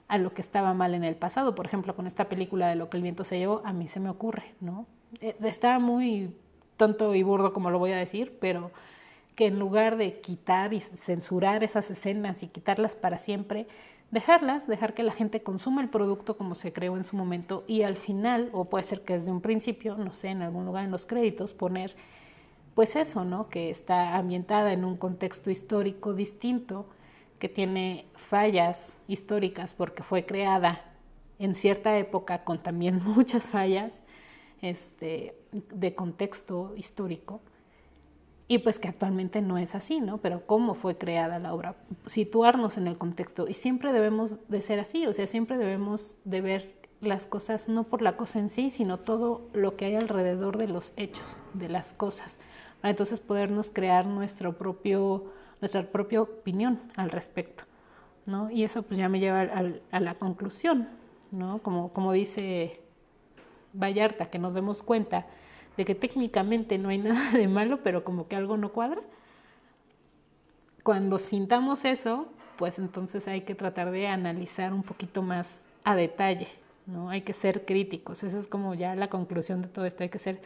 a 0.09 0.19
lo 0.19 0.33
que 0.33 0.41
estaba 0.41 0.75
mal 0.75 0.95
en 0.95 1.05
el 1.05 1.17
pasado. 1.17 1.55
Por 1.55 1.67
ejemplo, 1.67 1.95
con 1.95 2.07
esta 2.07 2.29
película 2.29 2.69
de 2.69 2.77
lo 2.77 2.89
que 2.89 2.97
el 2.97 3.03
viento 3.03 3.25
se 3.25 3.39
llevó, 3.39 3.63
a 3.65 3.73
mí 3.73 3.89
se 3.89 4.01
me 4.01 4.09
ocurre, 4.09 4.55
¿no? 4.61 4.87
Eh, 5.21 5.37
está 5.43 5.79
muy 5.79 6.35
tonto 6.77 7.15
y 7.15 7.23
burdo 7.23 7.53
como 7.53 7.71
lo 7.71 7.79
voy 7.79 7.93
a 7.93 7.97
decir, 7.97 8.37
pero 8.41 8.71
que 9.35 9.47
en 9.47 9.59
lugar 9.59 9.97
de 9.97 10.21
quitar 10.21 10.73
y 10.73 10.81
censurar 10.81 11.63
esas 11.63 11.91
escenas 11.91 12.43
y 12.43 12.49
quitarlas 12.49 12.95
para 12.95 13.19
siempre, 13.19 13.67
dejarlas, 14.11 14.67
dejar 14.67 14.95
que 14.95 15.03
la 15.03 15.13
gente 15.13 15.41
consuma 15.41 15.83
el 15.83 15.89
producto 15.89 16.37
como 16.37 16.55
se 16.55 16.73
creó 16.73 16.97
en 16.97 17.05
su 17.05 17.17
momento 17.17 17.65
y 17.67 17.83
al 17.83 17.97
final, 17.97 18.51
o 18.53 18.65
puede 18.67 18.85
ser 18.85 19.03
que 19.03 19.15
desde 19.15 19.31
un 19.31 19.41
principio, 19.41 19.97
no 19.97 20.13
sé, 20.15 20.29
en 20.29 20.43
algún 20.43 20.65
lugar 20.65 20.85
en 20.85 20.91
los 20.91 21.07
créditos, 21.07 21.53
poner 21.53 21.95
pues 22.75 22.95
eso, 22.95 23.25
¿no? 23.25 23.49
Que 23.49 23.71
está 23.71 24.17
ambientada 24.17 24.73
en 24.73 24.85
un 24.85 24.97
contexto 24.97 25.51
histórico 25.51 26.13
distinto, 26.13 26.87
que 27.39 27.49
tiene 27.49 28.07
fallas 28.15 28.97
históricas 29.09 29.75
porque 29.75 30.03
fue 30.03 30.25
creada 30.25 30.83
en 31.39 31.55
cierta 31.55 31.97
época 31.99 32.45
con 32.45 32.63
también 32.63 33.01
muchas 33.05 33.51
fallas 33.51 34.03
este, 34.63 35.35
de 35.53 35.95
contexto 35.95 36.75
histórico. 36.77 37.41
Y 38.49 38.59
pues 38.59 38.79
que 38.79 38.87
actualmente 38.87 39.43
no 39.43 39.59
es 39.59 39.75
así, 39.75 40.01
¿no? 40.01 40.19
Pero 40.19 40.47
cómo 40.47 40.75
fue 40.75 40.97
creada 40.97 41.41
la 41.41 41.53
obra, 41.53 41.75
situarnos 42.07 42.77
en 42.77 42.87
el 42.87 42.97
contexto. 42.97 43.49
Y 43.49 43.55
siempre 43.55 43.93
debemos 43.93 44.37
de 44.49 44.61
ser 44.61 44.79
así, 44.79 45.05
o 45.07 45.13
sea, 45.13 45.27
siempre 45.27 45.59
debemos 45.59 46.19
de 46.25 46.41
ver 46.43 46.77
las 47.01 47.27
cosas 47.27 47.69
no 47.69 47.85
por 47.85 48.03
la 48.03 48.17
cosa 48.17 48.39
en 48.39 48.49
sí, 48.49 48.71
sino 48.71 48.99
todo 48.99 49.49
lo 49.53 49.77
que 49.77 49.87
hay 49.87 49.97
alrededor 49.97 50.59
de 50.59 50.69
los 50.69 50.93
hechos, 50.97 51.41
de 51.55 51.69
las 51.69 51.93
cosas, 51.93 52.39
para 52.81 52.91
entonces 52.91 53.21
podernos 53.21 53.71
crear 53.71 54.07
nuestro 54.07 54.57
propio, 54.57 55.33
nuestra 55.61 55.83
propia 55.83 56.23
opinión 56.23 56.81
al 56.97 57.11
respecto, 57.11 57.65
¿no? 58.27 58.51
Y 58.51 58.65
eso 58.65 58.83
pues 58.83 58.99
ya 58.99 59.09
me 59.09 59.21
lleva 59.21 59.43
a 59.91 60.01
la 60.01 60.15
conclusión, 60.15 60.89
¿no? 61.31 61.59
Como, 61.63 61.93
como 61.93 62.13
dice 62.13 62.81
Vallarta, 63.73 64.31
que 64.31 64.39
nos 64.39 64.55
demos 64.55 64.83
cuenta 64.83 65.27
de 65.77 65.85
que 65.85 65.95
técnicamente 65.95 66.79
no 66.79 66.89
hay 66.89 66.99
nada 66.99 67.31
de 67.33 67.49
malo, 67.49 67.81
pero 67.83 68.05
como 68.05 68.29
que 68.29 68.37
algo 68.37 68.57
no 68.57 68.73
cuadra. 68.73 69.03
Cuando 70.83 71.19
sintamos 71.19 71.85
eso, 71.85 72.29
pues 72.57 72.79
entonces 72.79 73.29
hay 73.29 73.43
que 73.43 73.55
tratar 73.55 73.91
de 73.91 74.09
analizar 74.09 74.73
un 74.73 74.83
poquito 74.83 75.23
más 75.23 75.61
a 75.85 75.97
detalle, 75.97 76.49
¿no? 76.87 77.11
Hay 77.11 77.23
que 77.23 77.33
ser 77.33 77.65
críticos, 77.65 78.23
esa 78.23 78.39
es 78.39 78.47
como 78.47 78.75
ya 78.75 78.95
la 78.95 79.09
conclusión 79.09 79.63
de 79.63 79.69
todo 79.69 79.85
esto, 79.85 80.03
hay 80.03 80.09
que 80.09 80.19
ser 80.19 80.41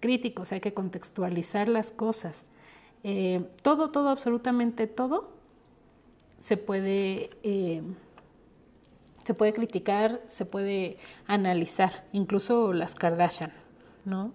críticos, 0.00 0.52
hay 0.52 0.60
que 0.60 0.74
contextualizar 0.74 1.68
las 1.68 1.90
cosas. 1.90 2.46
Eh, 3.04 3.44
todo, 3.62 3.90
todo, 3.90 4.08
absolutamente 4.08 4.86
todo 4.86 5.30
se 6.38 6.56
puede, 6.56 7.30
eh, 7.42 7.82
se 9.24 9.34
puede 9.34 9.52
criticar, 9.52 10.20
se 10.26 10.44
puede 10.44 10.98
analizar, 11.26 12.04
incluso 12.12 12.72
las 12.72 12.94
Kardashian, 12.94 13.52
¿no? 14.04 14.32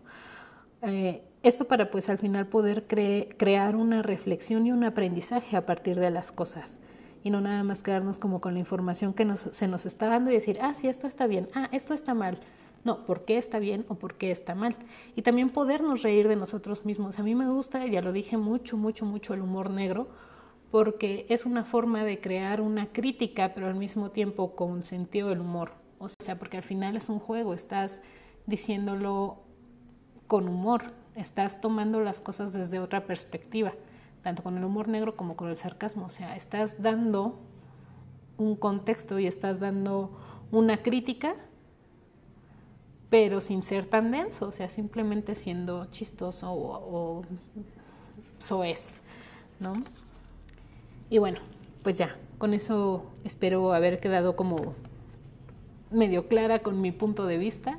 Eh, 0.82 1.24
esto 1.44 1.66
para 1.66 1.92
pues 1.92 2.10
al 2.10 2.18
final 2.18 2.48
poder 2.48 2.86
crear 2.88 3.76
una 3.76 4.02
reflexión 4.02 4.66
y 4.66 4.72
un 4.72 4.84
aprendizaje 4.84 5.58
a 5.58 5.66
partir 5.66 6.00
de 6.00 6.10
las 6.10 6.32
cosas 6.32 6.80
y 7.24 7.30
no 7.30 7.42
nada 7.42 7.64
más 7.64 7.82
quedarnos 7.82 8.18
como 8.18 8.42
con 8.42 8.54
la 8.54 8.60
información 8.60 9.14
que 9.14 9.26
nos, 9.26 9.40
se 9.40 9.68
nos 9.68 9.86
está 9.86 10.08
dando 10.08 10.30
y 10.30 10.36
decir, 10.36 10.60
ah, 10.62 10.74
sí, 10.74 10.88
esto 10.88 11.08
está 11.08 11.26
bien, 11.26 11.50
ah, 11.56 11.70
esto 11.72 11.94
está 11.94 12.14
mal. 12.14 12.40
No, 12.84 13.06
¿por 13.06 13.26
qué 13.26 13.38
está 13.38 13.60
bien 13.60 13.86
o 13.88 13.96
por 13.96 14.16
qué 14.16 14.32
está 14.32 14.56
mal? 14.56 14.76
Y 15.16 15.22
también 15.22 15.50
podernos 15.50 16.02
reír 16.02 16.28
de 16.28 16.36
nosotros 16.36 16.86
mismos. 16.86 17.20
A 17.20 17.24
mí 17.24 17.34
me 17.36 17.50
gusta, 17.50 17.86
ya 17.86 18.02
lo 18.02 18.12
dije 18.12 18.38
mucho, 18.38 18.78
mucho, 18.78 19.06
mucho 19.06 19.34
el 19.34 19.42
humor 19.42 19.70
negro, 19.70 20.08
porque 20.72 21.26
es 21.30 21.46
una 21.46 21.64
forma 21.64 22.04
de 22.04 22.20
crear 22.20 22.60
una 22.60 22.88
crítica, 22.88 23.54
pero 23.54 23.68
al 23.68 23.76
mismo 23.76 24.12
tiempo 24.12 24.56
con 24.56 24.84
sentido 24.84 25.30
del 25.30 25.42
humor. 25.42 25.72
O 26.00 26.10
sea, 26.10 26.38
porque 26.38 26.58
al 26.58 26.64
final 26.64 26.98
es 26.98 27.10
un 27.10 27.20
juego, 27.20 27.54
estás 27.54 28.02
diciéndolo 28.48 29.38
con 30.28 30.50
humor, 30.50 30.92
estás 31.16 31.62
tomando 31.62 32.02
las 32.02 32.20
cosas 32.20 32.52
desde 32.52 32.80
otra 32.80 33.06
perspectiva 33.06 33.74
tanto 34.24 34.42
con 34.42 34.58
el 34.58 34.64
humor 34.64 34.88
negro 34.88 35.16
como 35.16 35.36
con 35.36 35.50
el 35.50 35.58
sarcasmo. 35.58 36.06
O 36.06 36.10
sea, 36.10 36.36
estás 36.36 36.82
dando 36.82 37.40
un 38.38 38.56
contexto 38.56 39.20
y 39.20 39.28
estás 39.28 39.60
dando 39.60 40.18
una 40.52 40.82
crítica, 40.82 41.36
pero 43.14 43.42
sin 43.42 43.62
ser 43.62 43.86
tan 43.86 44.10
denso, 44.10 44.48
o 44.48 44.52
sea, 44.52 44.68
simplemente 44.68 45.36
siendo 45.36 45.86
chistoso 45.92 46.52
o, 46.52 47.20
o 47.20 47.26
soez, 48.40 48.82
¿no? 49.60 49.84
Y 51.12 51.20
bueno, 51.20 51.40
pues 51.84 51.96
ya, 52.00 52.16
con 52.40 52.56
eso 52.56 53.06
espero 53.24 53.72
haber 53.74 54.00
quedado 54.00 54.36
como 54.36 54.74
medio 55.92 56.28
clara 56.28 56.64
con 56.64 56.82
mi 56.82 56.92
punto 56.92 57.28
de 57.28 57.38
vista. 57.38 57.78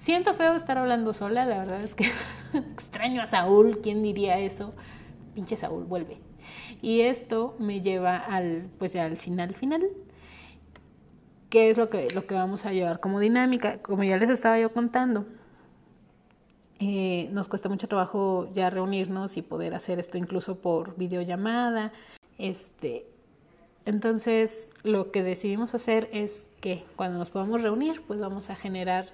Siento 0.00 0.32
feo 0.32 0.54
estar 0.54 0.78
hablando 0.78 1.12
sola, 1.12 1.44
la 1.44 1.58
verdad 1.58 1.82
es 1.82 1.94
que 1.94 2.06
extraño 2.54 3.20
a 3.20 3.26
Saúl, 3.26 3.80
¿quién 3.82 4.02
diría 4.02 4.38
eso? 4.38 4.72
pinche 5.34 5.56
Saúl, 5.56 5.84
vuelve. 5.84 6.16
Y 6.80 7.02
esto 7.02 7.54
me 7.58 7.82
lleva 7.82 8.16
al, 8.16 8.70
pues 8.78 8.94
ya 8.94 9.04
al 9.04 9.18
final, 9.18 9.54
final, 9.54 9.86
¿qué 11.50 11.68
es 11.68 11.76
lo 11.76 11.90
que, 11.90 12.08
lo 12.14 12.26
que 12.26 12.34
vamos 12.34 12.64
a 12.64 12.72
llevar 12.72 13.00
como 13.00 13.20
dinámica? 13.20 13.78
Como 13.82 14.04
ya 14.04 14.16
les 14.16 14.30
estaba 14.30 14.58
yo 14.58 14.72
contando, 14.72 15.26
eh, 16.78 17.28
nos 17.32 17.48
cuesta 17.48 17.68
mucho 17.68 17.88
trabajo 17.88 18.48
ya 18.54 18.70
reunirnos 18.70 19.36
y 19.36 19.42
poder 19.42 19.74
hacer 19.74 19.98
esto 19.98 20.16
incluso 20.16 20.56
por 20.56 20.96
videollamada. 20.96 21.92
Este, 22.38 23.04
entonces, 23.84 24.70
lo 24.82 25.10
que 25.10 25.22
decidimos 25.22 25.74
hacer 25.74 26.08
es 26.12 26.46
que 26.60 26.84
cuando 26.96 27.18
nos 27.18 27.30
podamos 27.30 27.60
reunir, 27.60 28.02
pues 28.06 28.20
vamos 28.20 28.48
a 28.48 28.56
generar 28.56 29.06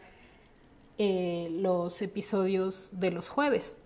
eh, 0.99 1.49
los 1.51 2.01
episodios 2.03 2.91
de 2.93 3.11
los 3.11 3.29
jueves 3.29 3.77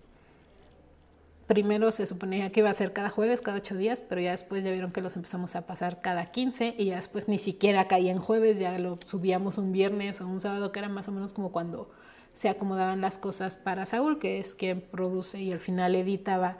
primero 1.51 1.91
se 1.91 2.05
suponía 2.05 2.49
que 2.49 2.61
iba 2.61 2.69
a 2.69 2.73
ser 2.73 2.93
cada 2.93 3.09
jueves, 3.09 3.41
cada 3.41 3.57
ocho 3.57 3.75
días, 3.75 4.01
pero 4.07 4.21
ya 4.21 4.31
después 4.31 4.63
ya 4.63 4.71
vieron 4.71 4.93
que 4.93 5.01
los 5.01 5.17
empezamos 5.17 5.53
a 5.57 5.67
pasar 5.67 5.99
cada 5.99 6.31
quince 6.31 6.73
y 6.77 6.85
ya 6.85 6.95
después 6.95 7.27
ni 7.27 7.39
siquiera 7.39 7.89
caía 7.89 8.13
en 8.13 8.19
jueves, 8.19 8.57
ya 8.57 8.79
lo 8.79 8.97
subíamos 9.05 9.57
un 9.57 9.73
viernes 9.73 10.21
o 10.21 10.27
un 10.27 10.39
sábado, 10.39 10.71
que 10.71 10.79
era 10.79 10.87
más 10.87 11.09
o 11.09 11.11
menos 11.11 11.33
como 11.33 11.51
cuando 11.51 11.91
se 12.33 12.47
acomodaban 12.47 13.01
las 13.01 13.17
cosas 13.17 13.57
para 13.57 13.85
Saúl, 13.85 14.17
que 14.17 14.39
es 14.39 14.55
quien 14.55 14.79
produce 14.79 15.41
y 15.41 15.51
al 15.51 15.59
final 15.59 15.93
editaba 15.93 16.55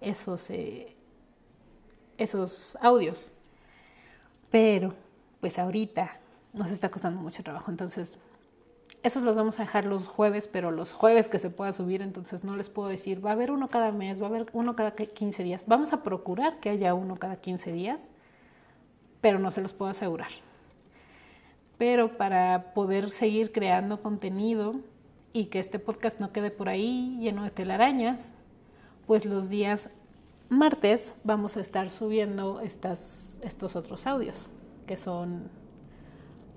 esos, 0.00 0.50
eh, 0.50 0.94
esos 2.16 2.78
audios. 2.80 3.32
Pero, 4.52 4.94
pues 5.40 5.58
ahorita 5.58 6.20
nos 6.52 6.70
está 6.70 6.90
costando 6.92 7.20
mucho 7.20 7.42
trabajo, 7.42 7.72
entonces 7.72 8.16
esos 9.08 9.22
los 9.22 9.36
vamos 9.36 9.58
a 9.58 9.64
dejar 9.64 9.84
los 9.84 10.06
jueves, 10.06 10.48
pero 10.48 10.70
los 10.70 10.92
jueves 10.92 11.28
que 11.28 11.38
se 11.38 11.50
pueda 11.50 11.72
subir, 11.72 12.00
entonces 12.02 12.44
no 12.44 12.56
les 12.56 12.68
puedo 12.68 12.88
decir, 12.88 13.24
va 13.24 13.30
a 13.30 13.32
haber 13.32 13.50
uno 13.50 13.68
cada 13.68 13.90
mes, 13.90 14.20
va 14.20 14.26
a 14.26 14.28
haber 14.28 14.46
uno 14.52 14.76
cada 14.76 14.92
15 14.92 15.42
días. 15.42 15.64
Vamos 15.66 15.92
a 15.92 16.02
procurar 16.02 16.60
que 16.60 16.70
haya 16.70 16.94
uno 16.94 17.16
cada 17.16 17.36
15 17.36 17.72
días, 17.72 18.10
pero 19.20 19.38
no 19.38 19.50
se 19.50 19.60
los 19.60 19.72
puedo 19.72 19.90
asegurar. 19.90 20.30
Pero 21.76 22.16
para 22.16 22.74
poder 22.74 23.10
seguir 23.10 23.52
creando 23.52 24.02
contenido 24.02 24.76
y 25.32 25.46
que 25.46 25.58
este 25.58 25.78
podcast 25.78 26.20
no 26.20 26.32
quede 26.32 26.50
por 26.50 26.68
ahí 26.68 27.18
lleno 27.20 27.44
de 27.44 27.50
telarañas, 27.50 28.34
pues 29.06 29.24
los 29.24 29.48
días 29.48 29.90
martes 30.48 31.14
vamos 31.24 31.56
a 31.56 31.60
estar 31.60 31.90
subiendo 31.90 32.60
estas, 32.60 33.38
estos 33.42 33.76
otros 33.76 34.06
audios, 34.06 34.50
que 34.86 34.96
son 34.96 35.50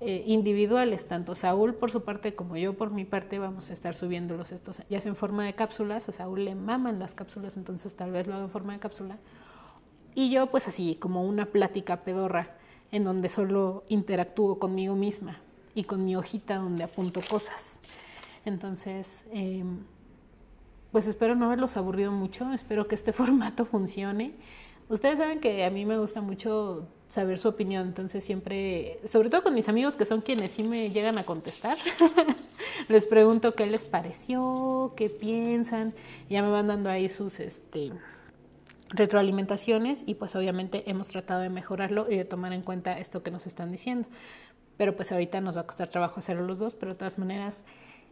eh, 0.04 0.24
individuales, 0.26 1.06
tanto 1.06 1.34
Saúl 1.34 1.74
por 1.74 1.90
su 1.90 2.02
parte 2.02 2.34
como 2.34 2.56
yo 2.56 2.74
por 2.74 2.90
mi 2.90 3.04
parte 3.04 3.38
vamos 3.38 3.70
a 3.70 3.72
estar 3.72 3.94
subiéndolos 3.94 4.52
estos, 4.52 4.80
ya 4.90 5.00
sea 5.00 5.10
en 5.10 5.16
forma 5.16 5.44
de 5.44 5.54
cápsulas, 5.54 6.08
a 6.08 6.12
Saúl 6.12 6.44
le 6.44 6.54
maman 6.54 6.98
las 6.98 7.14
cápsulas, 7.14 7.56
entonces 7.56 7.94
tal 7.94 8.12
vez 8.12 8.26
lo 8.26 8.34
haga 8.34 8.44
en 8.44 8.50
forma 8.50 8.72
de 8.72 8.78
cápsula, 8.78 9.18
y 10.14 10.30
yo 10.30 10.48
pues 10.48 10.68
así, 10.68 10.96
como 10.96 11.24
una 11.24 11.46
plática 11.46 12.04
pedorra, 12.04 12.56
en 12.90 13.04
donde 13.04 13.28
solo 13.28 13.84
interactúo 13.88 14.58
conmigo 14.58 14.94
misma 14.94 15.40
y 15.74 15.84
con 15.84 16.04
mi 16.04 16.14
hojita 16.14 16.56
donde 16.56 16.84
apunto 16.84 17.20
cosas. 17.28 17.80
Entonces, 18.44 19.24
em, 19.32 19.78
pues 20.90 21.06
espero 21.06 21.34
no 21.34 21.46
haberlos 21.46 21.76
aburrido 21.78 22.12
mucho, 22.12 22.52
espero 22.52 22.84
que 22.84 22.94
este 22.94 23.12
formato 23.14 23.64
funcione. 23.64 24.34
Ustedes 24.88 25.18
saben 25.18 25.40
que 25.40 25.64
a 25.64 25.70
mí 25.70 25.86
me 25.86 25.98
gusta 25.98 26.20
mucho 26.20 26.86
saber 27.12 27.38
su 27.38 27.48
opinión. 27.48 27.86
Entonces 27.86 28.24
siempre, 28.24 28.98
sobre 29.04 29.28
todo 29.28 29.42
con 29.42 29.54
mis 29.54 29.68
amigos 29.68 29.96
que 29.96 30.06
son 30.06 30.22
quienes 30.22 30.52
sí 30.52 30.62
me 30.62 30.90
llegan 30.90 31.18
a 31.18 31.24
contestar, 31.24 31.76
les 32.88 33.06
pregunto 33.06 33.54
qué 33.54 33.66
les 33.66 33.84
pareció, 33.84 34.94
qué 34.96 35.10
piensan. 35.10 35.92
Ya 36.30 36.42
me 36.42 36.48
van 36.48 36.68
dando 36.68 36.88
ahí 36.88 37.10
sus 37.10 37.38
este, 37.38 37.92
retroalimentaciones 38.88 40.02
y 40.06 40.14
pues 40.14 40.34
obviamente 40.36 40.88
hemos 40.90 41.08
tratado 41.08 41.42
de 41.42 41.50
mejorarlo 41.50 42.10
y 42.10 42.16
de 42.16 42.24
tomar 42.24 42.54
en 42.54 42.62
cuenta 42.62 42.98
esto 42.98 43.22
que 43.22 43.30
nos 43.30 43.46
están 43.46 43.70
diciendo. 43.70 44.08
Pero 44.78 44.96
pues 44.96 45.12
ahorita 45.12 45.42
nos 45.42 45.54
va 45.54 45.60
a 45.60 45.66
costar 45.66 45.88
trabajo 45.88 46.18
hacerlo 46.18 46.46
los 46.46 46.58
dos, 46.58 46.74
pero 46.74 46.92
de 46.92 46.98
todas 46.98 47.18
maneras, 47.18 47.62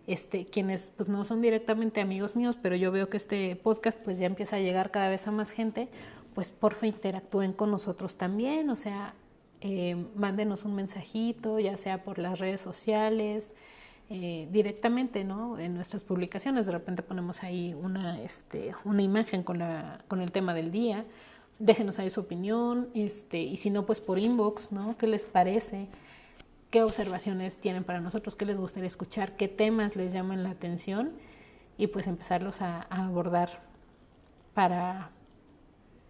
este, 0.06 0.44
quienes 0.44 0.92
pues 0.94 1.08
no 1.08 1.24
son 1.24 1.40
directamente 1.40 2.02
amigos 2.02 2.36
míos, 2.36 2.58
pero 2.60 2.76
yo 2.76 2.92
veo 2.92 3.08
que 3.08 3.16
este 3.16 3.56
podcast 3.56 3.98
pues 3.98 4.18
ya 4.18 4.26
empieza 4.26 4.56
a 4.56 4.60
llegar 4.60 4.90
cada 4.90 5.08
vez 5.08 5.26
a 5.26 5.30
más 5.30 5.52
gente, 5.52 5.88
pues 6.34 6.52
porfa 6.52 6.86
interactúen 6.86 7.52
con 7.52 7.70
nosotros 7.70 8.16
también, 8.16 8.70
o 8.70 8.76
sea, 8.76 9.14
eh, 9.60 10.06
mándenos 10.14 10.64
un 10.64 10.74
mensajito, 10.74 11.58
ya 11.58 11.76
sea 11.76 12.02
por 12.02 12.18
las 12.18 12.38
redes 12.38 12.60
sociales, 12.60 13.54
eh, 14.08 14.48
directamente, 14.50 15.22
¿no? 15.22 15.58
En 15.58 15.74
nuestras 15.74 16.02
publicaciones, 16.02 16.66
de 16.66 16.72
repente 16.72 17.02
ponemos 17.02 17.42
ahí 17.42 17.74
una, 17.74 18.20
este, 18.22 18.74
una 18.84 19.02
imagen 19.02 19.42
con, 19.42 19.58
la, 19.58 20.02
con 20.08 20.20
el 20.20 20.32
tema 20.32 20.54
del 20.54 20.70
día, 20.72 21.04
déjenos 21.58 21.98
ahí 21.98 22.10
su 22.10 22.20
opinión, 22.20 22.88
este, 22.94 23.38
y 23.40 23.56
si 23.56 23.70
no, 23.70 23.86
pues 23.86 24.00
por 24.00 24.18
inbox, 24.18 24.72
¿no? 24.72 24.96
¿Qué 24.96 25.06
les 25.06 25.24
parece? 25.24 25.88
¿Qué 26.70 26.82
observaciones 26.82 27.56
tienen 27.56 27.84
para 27.84 28.00
nosotros? 28.00 28.34
¿Qué 28.34 28.46
les 28.46 28.56
gustaría 28.56 28.86
escuchar? 28.86 29.36
¿Qué 29.36 29.48
temas 29.48 29.94
les 29.94 30.12
llaman 30.12 30.42
la 30.42 30.50
atención? 30.50 31.12
Y 31.76 31.88
pues 31.88 32.06
empezarlos 32.06 32.62
a 32.62 32.82
abordar 32.82 33.62
para 34.54 35.10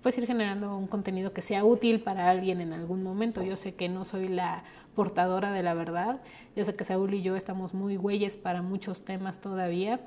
pues 0.02 0.16
ir 0.16 0.26
generando 0.26 0.76
un 0.76 0.86
contenido 0.86 1.32
que 1.32 1.42
sea 1.42 1.64
útil 1.64 2.00
para 2.00 2.30
alguien 2.30 2.60
en 2.60 2.72
algún 2.72 3.02
momento. 3.02 3.42
Yo 3.42 3.56
sé 3.56 3.74
que 3.74 3.88
no 3.88 4.04
soy 4.04 4.28
la 4.28 4.64
portadora 4.94 5.52
de 5.52 5.62
la 5.62 5.74
verdad, 5.74 6.20
yo 6.56 6.64
sé 6.64 6.74
que 6.74 6.84
Saúl 6.84 7.14
y 7.14 7.22
yo 7.22 7.36
estamos 7.36 7.74
muy 7.74 7.96
güeyes 7.96 8.36
para 8.36 8.62
muchos 8.62 9.04
temas 9.04 9.40
todavía, 9.40 10.00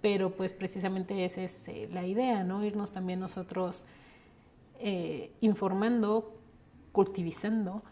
pero 0.00 0.30
pues 0.30 0.52
precisamente 0.52 1.24
esa 1.24 1.42
es 1.42 1.68
eh, 1.68 1.88
la 1.92 2.06
idea, 2.06 2.42
¿no? 2.44 2.64
Irnos 2.64 2.92
también 2.92 3.20
nosotros 3.20 3.84
eh, 4.80 5.30
informando, 5.40 6.36
cultivizando 6.92 7.82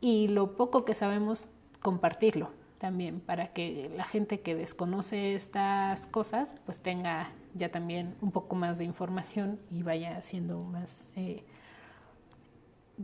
y 0.00 0.28
lo 0.28 0.56
poco 0.56 0.84
que 0.84 0.94
sabemos 0.94 1.46
compartirlo 1.80 2.50
también 2.78 3.20
para 3.20 3.52
que 3.52 3.92
la 3.96 4.04
gente 4.04 4.40
que 4.40 4.54
desconoce 4.54 5.34
estas 5.34 6.06
cosas 6.08 6.54
pues 6.66 6.78
tenga 6.78 7.30
ya 7.54 7.70
también 7.70 8.16
un 8.20 8.30
poco 8.30 8.56
más 8.56 8.78
de 8.78 8.84
información 8.84 9.60
y 9.70 9.82
vaya 9.82 10.16
haciendo 10.16 10.62
más, 10.62 11.08
eh, 11.16 11.44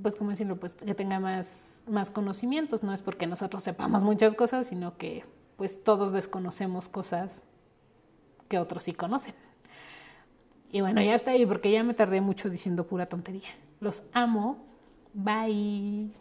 pues 0.01 0.14
como 0.14 0.30
decirlo, 0.30 0.59
pues 0.59 0.74
que 0.74 0.94
tenga 0.94 1.20
más, 1.20 1.82
más 1.86 2.11
conocimientos. 2.11 2.82
No 2.82 2.92
es 2.92 3.03
porque 3.03 3.26
nosotros 3.26 3.62
sepamos 3.62 4.03
muchas 4.03 4.34
cosas, 4.34 4.66
sino 4.66 4.96
que 4.96 5.24
pues 5.57 5.82
todos 5.82 6.12
desconocemos 6.12 6.88
cosas 6.88 7.42
que 8.49 8.59
otros 8.59 8.84
sí 8.84 8.92
conocen. 8.92 9.34
Y 10.70 10.80
bueno, 10.80 11.01
ya 11.01 11.14
está 11.14 11.32
ahí 11.32 11.46
porque 11.46 11.70
ya 11.70 11.82
me 11.82 11.94
tardé 11.94 12.20
mucho 12.20 12.51
diciendo 12.51 12.86
pura 12.86 13.07
tontería. 13.07 13.49
Los 13.80 14.03
amo. 14.12 14.64
Bye. 15.14 16.12